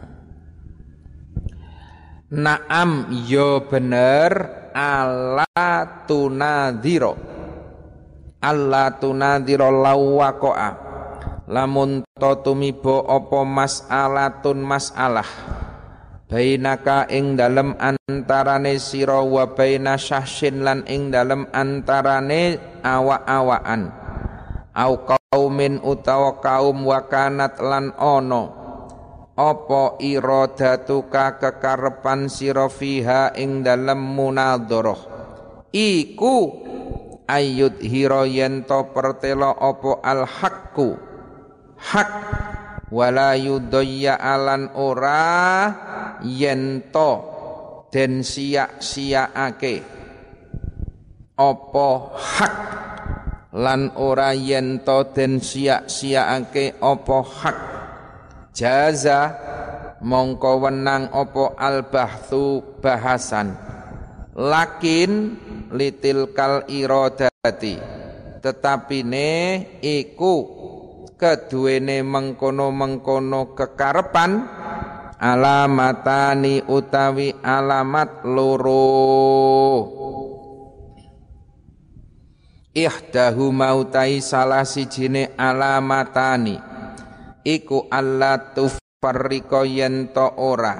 Naam 2.32 3.12
yo 3.28 3.60
ya 3.60 3.68
bener 3.68 4.32
ala 4.76 6.06
tunadhiro. 6.06 7.18
Allah 8.42 8.94
tunadhiro 8.98 9.70
lawaqa'a 9.70 10.70
lamun 11.52 12.08
to 12.16 12.32
tumiba 12.42 13.04
apa 13.06 13.44
mas'alatun 13.44 14.64
mas'alah 14.64 15.28
bainaka 16.32 17.12
ing 17.12 17.36
dalem 17.36 17.76
antarane 17.76 18.80
sira 18.80 19.20
wa 19.20 19.52
baina 19.52 20.00
syahsin 20.00 20.64
lan 20.64 20.88
ing 20.88 21.12
dalem 21.12 21.44
antarane 21.52 22.56
awak-awakan. 22.80 23.92
Au 24.72 25.04
kaumin 25.04 25.84
utawa 25.84 26.40
kaum 26.40 26.88
wakanat 26.88 27.60
lan 27.60 27.92
ono 28.00 28.44
apa 29.36 30.00
iradatuka 30.00 31.36
kekarepan 31.36 32.32
sira 32.32 32.72
fiha 32.72 33.36
ing 33.36 33.68
dalem 33.68 34.00
munadharah? 34.00 35.12
Iku 35.76 36.36
ayut 37.28 37.84
hiro 37.84 38.24
yen 38.24 38.64
to 38.64 38.88
pertelo 38.96 39.52
apa 39.52 40.00
al 40.00 40.24
haqqu 40.24 40.96
hak 41.76 42.12
wala 42.92 43.40
yudayya 43.40 44.20
alan 44.20 44.76
ora 44.76 45.72
yento 46.22 47.12
den 47.88 48.22
sia-siaake 48.24 49.76
apa 51.42 51.90
hak 52.14 52.56
lan 53.52 53.92
ora 54.00 54.32
yen 54.32 54.80
to 54.80 55.12
den 55.12 55.44
sia-siaake 55.44 56.80
apa 56.80 57.18
hak? 57.20 57.58
Jaza 58.56 59.22
mongko 60.04 60.68
wenang 60.68 61.12
apa 61.12 61.56
al 61.60 61.88
bahthu 61.88 62.64
bahasan. 62.80 63.56
Lakin 64.36 65.36
litil 65.76 66.32
kal 66.32 66.64
iradati 66.72 67.76
tetapi 68.42 69.04
ne 69.06 69.32
iku 69.84 70.36
keduwene 71.22 72.02
mengkono-mengkono 72.02 73.54
kekarepan 73.54 74.42
alamatani 75.22 76.66
utawi 76.66 77.30
alamat 77.46 78.26
loro. 78.26 78.90
Ihdahu 82.74 83.54
mautai 83.54 84.18
salah 84.18 84.66
sijine 84.66 85.38
alamatani. 85.38 86.58
Iku 87.46 87.86
Allah 87.94 88.58
tufarriqa 88.58 89.62
yen 89.70 90.10
ora. 90.18 90.76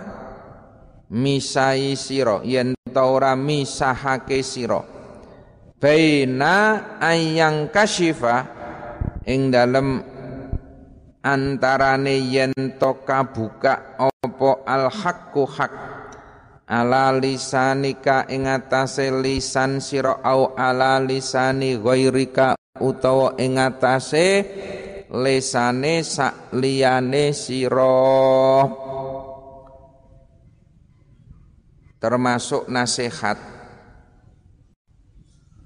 Misai 1.12 1.94
sira 1.94 2.42
yen 2.42 2.74
ora 2.98 3.38
misahake 3.38 4.42
sira. 4.42 4.82
Baina 5.78 6.56
ayang 6.98 7.70
kasyifa 7.70 8.46
ing 9.26 9.54
dalem 9.54 10.11
antarane 11.22 12.18
yen 12.18 12.54
to 12.82 13.06
kabuka 13.06 13.98
apa 13.98 14.52
al 14.66 14.90
haqqu 14.90 15.44
hak 15.46 15.74
ala 16.72 17.14
lisanika 17.14 18.26
ing 18.32 18.50
atase 18.50 19.14
lisan 19.14 19.84
sira 19.84 20.24
au 20.26 20.58
ala 20.58 20.98
lisani 21.04 21.78
ghairika 21.78 22.58
utawa 22.82 23.38
ing 23.38 23.60
atase 23.60 24.28
lisane 25.12 26.02
sak 26.02 26.56
liyane 26.56 27.36
sira. 27.36 28.64
Termasuk 32.02 32.66
nasihat 32.66 33.38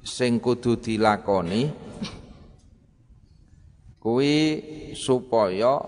sing 0.03 0.43
kudu 0.43 0.75
dilakoni 0.83 1.84
kuwi 4.05 4.61
supaya 4.93 5.81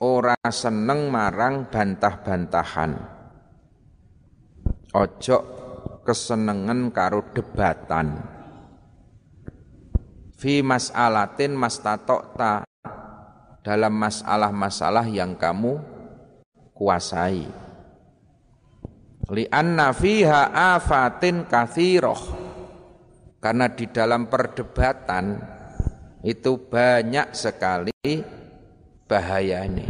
ora 0.00 0.40
seneng 0.48 1.12
marang 1.12 1.68
bantah-bantahan. 1.68 2.96
Ojo 4.96 5.38
kesenengan 6.08 6.88
karo 6.88 7.20
debatan. 7.36 8.16
Fi 10.40 10.64
mas'alatin 10.64 11.52
ta 12.32 12.64
dalam 13.60 13.92
masalah-masalah 13.92 15.04
yang 15.04 15.36
kamu 15.36 15.76
kuasai. 16.72 17.44
Li'anna 19.28 19.92
fiha 19.92 20.48
afatin 20.80 21.44
kathiroh 21.44 22.49
karena 23.40 23.72
di 23.72 23.88
dalam 23.88 24.28
perdebatan 24.28 25.40
itu 26.20 26.60
banyak 26.68 27.32
sekali 27.32 28.20
bahayanya. 29.08 29.88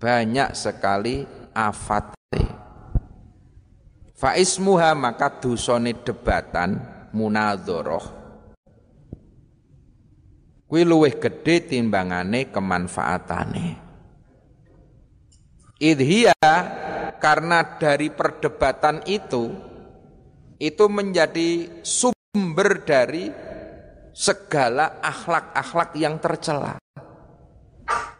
Banyak 0.00 0.56
sekali 0.56 1.26
afatnya. 1.52 2.46
Faismuha 4.14 4.94
maka 4.94 5.42
dusone 5.42 5.98
debatan 6.00 6.78
munadhoroh. 7.10 8.22
Kuwi 10.70 10.86
luwih 10.86 11.18
gedhe 11.18 11.66
timbangane 11.66 12.54
kemanfaatane. 12.54 13.90
Idhia 15.82 16.36
karena 17.18 17.58
dari 17.80 18.12
perdebatan 18.14 19.02
itu 19.10 19.50
itu 20.60 20.84
menjadi 20.86 21.80
sub 21.82 22.19
sumber 22.30 22.86
dari 22.86 23.26
segala 24.14 25.02
akhlak-akhlak 25.02 25.90
yang 25.98 26.22
tercela. 26.22 26.78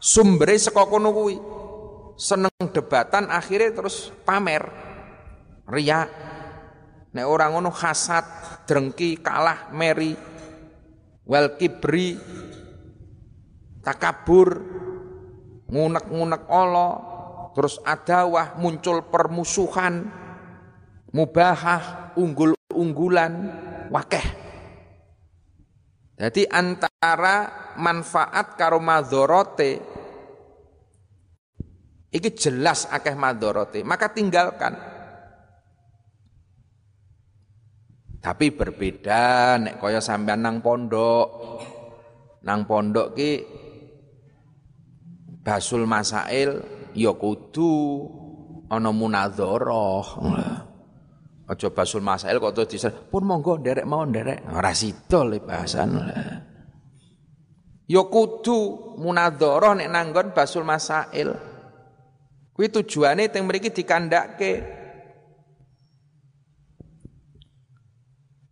Sumbernya 0.02 0.66
sekokono 0.66 1.14
kuwi. 1.14 1.36
Seneng 2.18 2.50
debatan 2.74 3.30
akhirnya 3.30 3.70
terus 3.70 4.10
pamer. 4.26 4.66
Ria. 5.70 6.10
Nek 7.10 7.26
orang 7.26 7.54
ngono 7.54 7.70
hasad, 7.70 8.22
drengki, 8.66 9.18
kalah, 9.22 9.70
meri, 9.74 10.14
wal 11.26 11.58
kibri, 11.58 12.14
takabur, 13.82 14.62
ngunek-ngunek 15.70 16.46
Allah, 16.46 16.92
terus 17.54 17.82
adawah, 17.82 18.54
muncul 18.62 19.10
permusuhan, 19.10 20.06
mubahah, 21.10 22.14
unggul-unggulan, 22.14 23.58
wakeh. 23.90 24.26
Jadi 26.20 26.46
antara 26.46 27.48
manfaat 27.80 28.54
karo 28.54 28.78
madhorote 28.78 29.80
iki 32.12 32.30
jelas 32.36 32.86
akeh 32.86 33.16
madhorote, 33.16 33.80
maka 33.82 34.12
tinggalkan. 34.12 34.76
Tapi 38.20 38.52
berbeda 38.52 39.56
nek 39.56 39.80
kaya 39.80 40.04
sampean 40.04 40.44
nang 40.44 40.60
pondok. 40.60 41.28
Nang 42.44 42.68
pondok 42.68 43.16
ki 43.16 43.32
basul 45.40 45.88
masail 45.88 46.60
ya 46.92 47.16
kudu 47.16 47.72
ana 48.68 48.92
munadzarah. 48.92 50.69
Aja 51.50 51.66
basul 51.66 51.98
masail 51.98 52.38
kok 52.38 52.54
terus 52.54 52.70
disen, 52.70 52.94
pun 53.10 53.26
monggo 53.26 53.58
nderek 53.58 53.82
mau 53.82 54.06
nderek. 54.06 54.46
Ora 54.54 54.70
le 55.26 55.38
bahasan. 55.42 55.90
Ya 57.90 58.06
kudu 58.06 58.58
munadzarah 59.02 59.74
nek 59.74 59.90
nanggon 59.90 60.30
basul 60.30 60.62
masail. 60.62 61.34
Kuwi 62.54 62.70
tujuane 62.70 63.26
teng 63.34 63.50
mriki 63.50 63.74
dikandhake. 63.74 64.78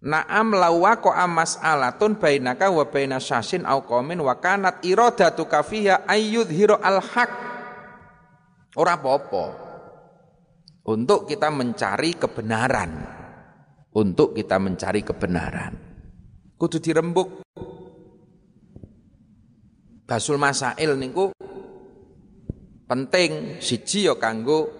Naam 0.03 0.59
lawako 0.59 1.15
amas 1.15 1.55
alatun 1.63 2.19
bainaka 2.19 2.67
wa 2.67 2.83
baina 2.83 3.23
syasin 3.23 3.63
au 3.63 3.87
qaumin 3.87 4.19
wa 4.19 4.35
kanat 4.43 4.83
iradatu 4.83 5.47
kafiha 5.47 6.03
ayyudhiru 6.03 6.83
al 6.83 6.99
haq. 6.99 7.31
Ora 8.75 8.99
apa-apa 8.99 9.68
untuk 10.89 11.29
kita 11.29 11.53
mencari 11.53 12.17
kebenaran. 12.17 12.91
Untuk 13.93 14.33
kita 14.33 14.57
mencari 14.57 15.05
kebenaran. 15.05 15.73
Kudu 16.57 16.81
dirembuk. 16.81 17.45
Basul 20.09 20.41
masail 20.41 20.97
niku 20.97 21.29
penting 22.89 23.61
siji 23.61 24.09
ya 24.09 24.17
kanggo 24.17 24.73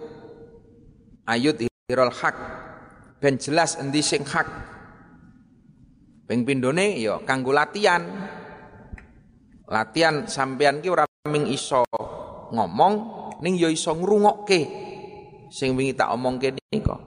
ayut 1.29 1.61
hirul 1.61 2.09
hak 2.09 2.35
ben 3.21 3.37
jelas 3.37 3.77
endi 3.77 4.01
sing 4.01 4.25
hak. 4.25 4.49
Ping 6.25 6.41
pindhone 6.41 6.97
ya 6.97 7.21
kanggo 7.21 7.53
latihan. 7.53 8.01
Latihan 9.69 10.25
sampean 10.25 10.81
ki 10.81 10.89
ora 10.89 11.05
ming 11.29 11.45
iso 11.45 11.85
ngomong 12.49 12.93
ning 13.45 13.53
ya 13.53 13.69
iso 13.69 13.93
ngrungokke 13.93 14.88
sing 15.49 15.73
wingi 15.73 15.97
tak 15.97 16.13
omongke 16.13 16.53
nika. 16.53 16.97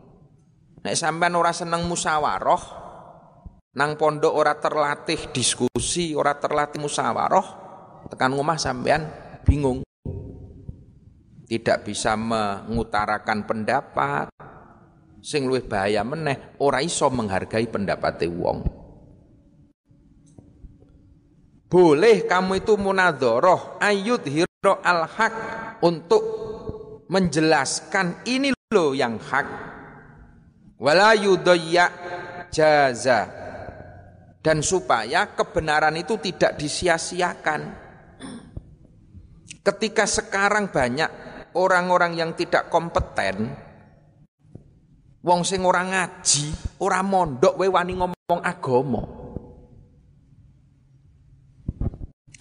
Nek 0.82 0.99
sampean 0.99 1.38
ora 1.38 1.55
seneng 1.55 1.86
musyawarah, 1.86 2.62
nang 3.78 3.95
pondok 3.95 4.34
ora 4.34 4.59
terlatih 4.59 5.30
diskusi, 5.30 6.12
ora 6.12 6.34
terlatih 6.34 6.82
musyawarah, 6.82 7.47
tekan 8.11 8.34
rumah 8.34 8.59
sampean 8.59 9.07
bingung. 9.47 9.86
Tidak 11.47 11.78
bisa 11.86 12.18
mengutarakan 12.18 13.47
pendapat, 13.47 14.26
sing 15.22 15.47
luwih 15.47 15.62
bahaya 15.62 16.03
meneh 16.03 16.59
ora 16.59 16.82
iso 16.82 17.07
menghargai 17.09 17.70
pendapat 17.70 18.26
wong. 18.26 18.59
Boleh 21.72 22.28
kamu 22.28 22.61
itu 22.61 22.76
munadhoroh 22.76 23.80
ayut 23.80 24.26
hiro 24.28 24.82
al 24.84 25.09
haq 25.09 25.34
untuk 25.80 26.51
menjelaskan 27.12 28.24
ini 28.24 28.56
loh 28.72 28.96
yang 28.96 29.20
hak 29.20 29.46
wala 30.80 31.12
yudayya 31.12 31.92
jaza 32.48 33.28
dan 34.40 34.64
supaya 34.64 35.36
kebenaran 35.36 35.92
itu 36.00 36.16
tidak 36.16 36.56
disia-siakan 36.56 37.60
ketika 39.60 40.08
sekarang 40.08 40.72
banyak 40.72 41.12
orang-orang 41.52 42.16
yang 42.16 42.32
tidak 42.32 42.72
kompeten 42.72 43.52
Wong 45.22 45.46
sing 45.46 45.62
ora 45.62 45.86
ngaji, 45.86 46.50
ora 46.82 46.98
mondok 46.98 47.54
wae 47.54 47.70
wani 47.70 47.94
ngomong 47.94 48.40
agama. 48.42 49.02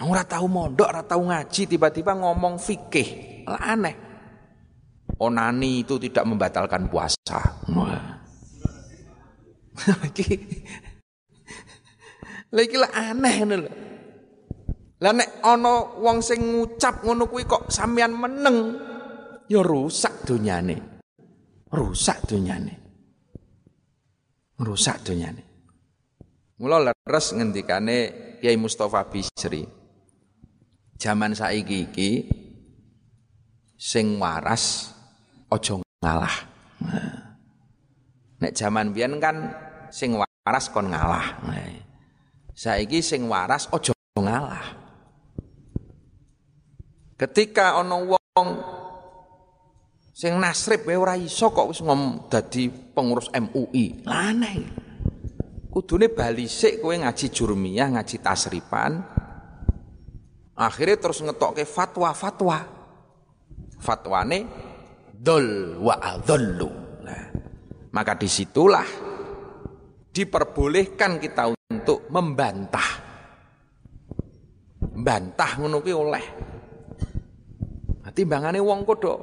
Ora 0.01 0.25
tahu 0.25 0.49
mondok, 0.49 0.89
ora 0.89 1.05
tahu 1.05 1.29
ngaji, 1.29 1.69
tiba-tiba 1.69 2.17
ngomong 2.17 2.57
fikih. 2.57 3.45
Aneh. 3.45 4.10
Onani 5.21 5.85
itu 5.85 6.01
tidak 6.01 6.25
membatalkan 6.25 6.89
puasa. 6.89 7.61
Lagi 10.01 10.33
lagi 12.57 12.75
lah 12.75 12.89
aneh 12.89 13.35
lho. 13.45 13.69
Lah 15.01 15.13
nek 15.13 15.45
ana 15.45 15.97
wong 15.97 16.21
sing 16.21 16.41
ngucap 16.41 17.05
ngono 17.05 17.25
kuwi 17.25 17.49
kok 17.49 17.73
sampean 17.73 18.13
meneng, 18.13 18.77
ya 19.49 19.65
rusak 19.65 20.25
donyane. 20.25 21.01
Rusak 21.73 22.29
donyane. 22.29 22.73
Rusak 24.61 25.01
donyane. 25.01 25.43
Mula 26.61 26.77
leres 26.85 27.33
ngendikane 27.33 27.97
Kiai 28.37 28.57
Mustafa 28.57 29.09
Bisri. 29.09 29.65
Zaman 31.01 31.33
saiki 31.33 31.77
iki 31.89 32.11
sing 33.73 34.21
waras 34.21 34.90
ojo 35.51 35.83
ngalah. 36.01 36.35
Nek 38.41 38.55
zaman 38.55 38.95
biyen 38.95 39.19
kan 39.21 39.51
sing 39.91 40.17
waras 40.17 40.71
kon 40.71 40.89
ngalah. 40.89 41.43
Saiki 42.55 43.03
sing 43.03 43.27
waras 43.27 43.67
ojo 43.69 43.93
ngalah. 44.15 44.79
Ketika 47.19 47.77
ana 47.77 48.01
wong 48.01 48.47
sing 50.15 50.39
nasrib 50.41 50.87
wae 50.89 50.97
ora 50.97 51.13
iso 51.19 51.53
kok 51.53 51.69
wis 51.69 51.83
ngom 51.85 52.31
dadi 52.31 52.71
pengurus 52.71 53.29
MUI. 53.29 54.07
Aneh. 54.09 54.57
Kudune 55.71 56.11
bali 56.11 56.51
sik 56.51 56.83
kowe 56.83 56.91
ngaji 56.91 57.31
jurmiyah, 57.31 57.95
ngaji 57.95 58.19
tasripan, 58.19 58.99
Akhirnya 60.61 60.99
terus 61.01 61.23
ngetokke 61.25 61.65
fatwa-fatwa. 61.65 62.57
Fatwane 63.81 64.45
dol 65.21 65.77
wa 65.77 66.01
adhallu. 66.01 66.69
Nah, 67.05 67.23
maka 67.93 68.17
di 68.17 68.25
situlah 68.25 68.89
diperbolehkan 70.09 71.21
kita 71.21 71.53
untuk 71.53 72.09
membantah. 72.09 72.89
Bantah 74.81 75.51
ngono 75.61 75.77
kuwi 75.85 75.93
oleh. 75.93 76.25
Timbangane 78.11 78.59
wong 78.59 78.83
kodok 78.83 79.19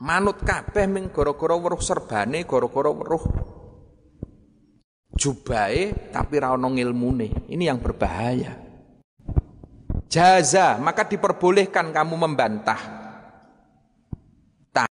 manut 0.00 0.40
kabeh 0.40 0.88
ming 0.88 1.12
gara-gara 1.12 1.52
weruh 1.60 1.82
serbane, 1.82 2.48
gara-gara 2.48 2.88
weruh 2.88 3.24
jubahe 5.12 6.08
tapi 6.08 6.34
ra 6.40 6.56
ono 6.56 6.72
ngilmune. 6.72 7.52
Ini 7.52 7.68
yang 7.68 7.84
berbahaya 7.84 8.68
jaza 10.08 10.80
maka 10.80 11.04
diperbolehkan 11.04 11.92
kamu 11.92 12.16
membantah 12.16 12.97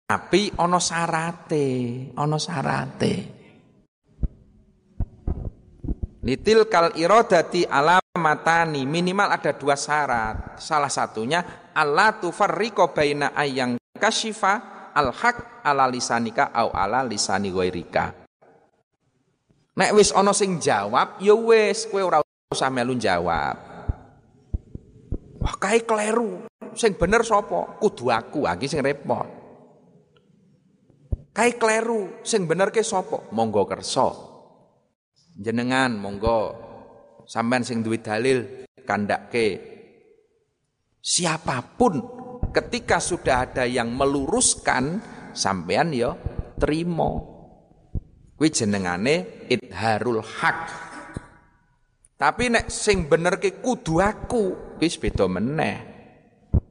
tapi 0.07 0.55
ono 0.63 0.79
sarate 0.79 1.67
ono 2.15 2.39
sarate 2.39 3.15
litil 6.23 6.71
kal 6.71 6.95
irodati 6.95 7.67
alamatani 7.67 8.87
minimal 8.87 9.35
ada 9.35 9.51
dua 9.59 9.75
syarat 9.75 10.63
salah 10.63 10.91
satunya 10.91 11.43
Allah 11.75 12.23
tufarriko 12.23 12.95
baina 12.95 13.35
ayang 13.35 13.75
kasyifa 13.99 14.55
al 14.95 15.11
haq 15.11 15.67
ala 15.67 15.91
lisanika 15.91 16.55
au 16.55 16.71
ala 16.71 17.03
lisani 17.03 17.51
ghairika 17.51 18.15
nek 19.75 19.91
wis 19.91 20.15
ono 20.15 20.31
sing 20.31 20.63
jawab 20.63 21.19
ya 21.19 21.35
wis 21.35 21.91
kowe 21.91 22.07
ora 22.07 22.23
usah 22.55 22.71
melu 22.71 22.95
jawab 22.95 23.75
Wah, 25.37 25.55
kae 25.63 25.87
kleru. 25.87 26.43
Sing 26.75 26.99
bener 26.99 27.23
sapa? 27.23 27.79
Kudu 27.79 28.11
aku, 28.11 28.51
iki 28.51 28.67
sing 28.67 28.83
repot. 28.83 29.46
Kae 31.37 31.61
kleru, 31.61 32.25
sing 32.25 32.49
bener 32.49 32.73
ke 32.73 32.81
sapa? 32.81 33.29
Monggo 33.29 33.69
kersa. 33.69 34.09
Jenengan 35.37 35.93
monggo 35.93 36.57
sampean 37.29 37.61
sing 37.61 37.85
duwe 37.85 38.01
dalil 38.01 38.65
kandhake. 38.89 39.61
Siapa 40.97 41.61
pun 41.77 42.01
ketika 42.57 43.05
sudah 43.05 43.45
ada 43.45 43.69
yang 43.69 43.93
meluruskan 43.93 45.05
sampean 45.37 45.93
ya 45.93 46.17
terima. 46.57 47.21
Kuwi 48.33 48.49
jenengane 48.49 49.45
idharul 49.53 50.25
haq. 50.25 50.61
Tapi 52.17 52.49
nek 52.49 52.73
sing 52.73 53.13
bener 53.13 53.37
ke 53.37 53.61
kudu 53.61 54.01
aku, 54.01 54.77
wis 54.81 54.97
beda 54.97 55.29
meneh. 55.29 55.77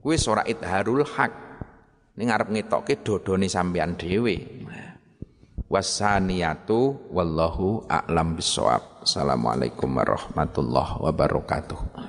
Wis 0.01 0.26
ora 0.26 0.41
idharul 0.41 1.05
hak. 1.05 1.44
Ning 2.16 2.32
arep 2.32 2.47
ngetokke 2.47 3.03
dodone 3.03 3.51
sampean 3.51 3.99
dhewe. 3.99 4.39
Wasaniyatu 5.68 7.11
wallahu 7.11 7.84
a'lam 7.91 8.39
bisawab. 8.39 9.03
Assalamualaikum 9.03 9.91
warahmatullahi 9.91 11.03
wabarakatuh. 11.03 12.07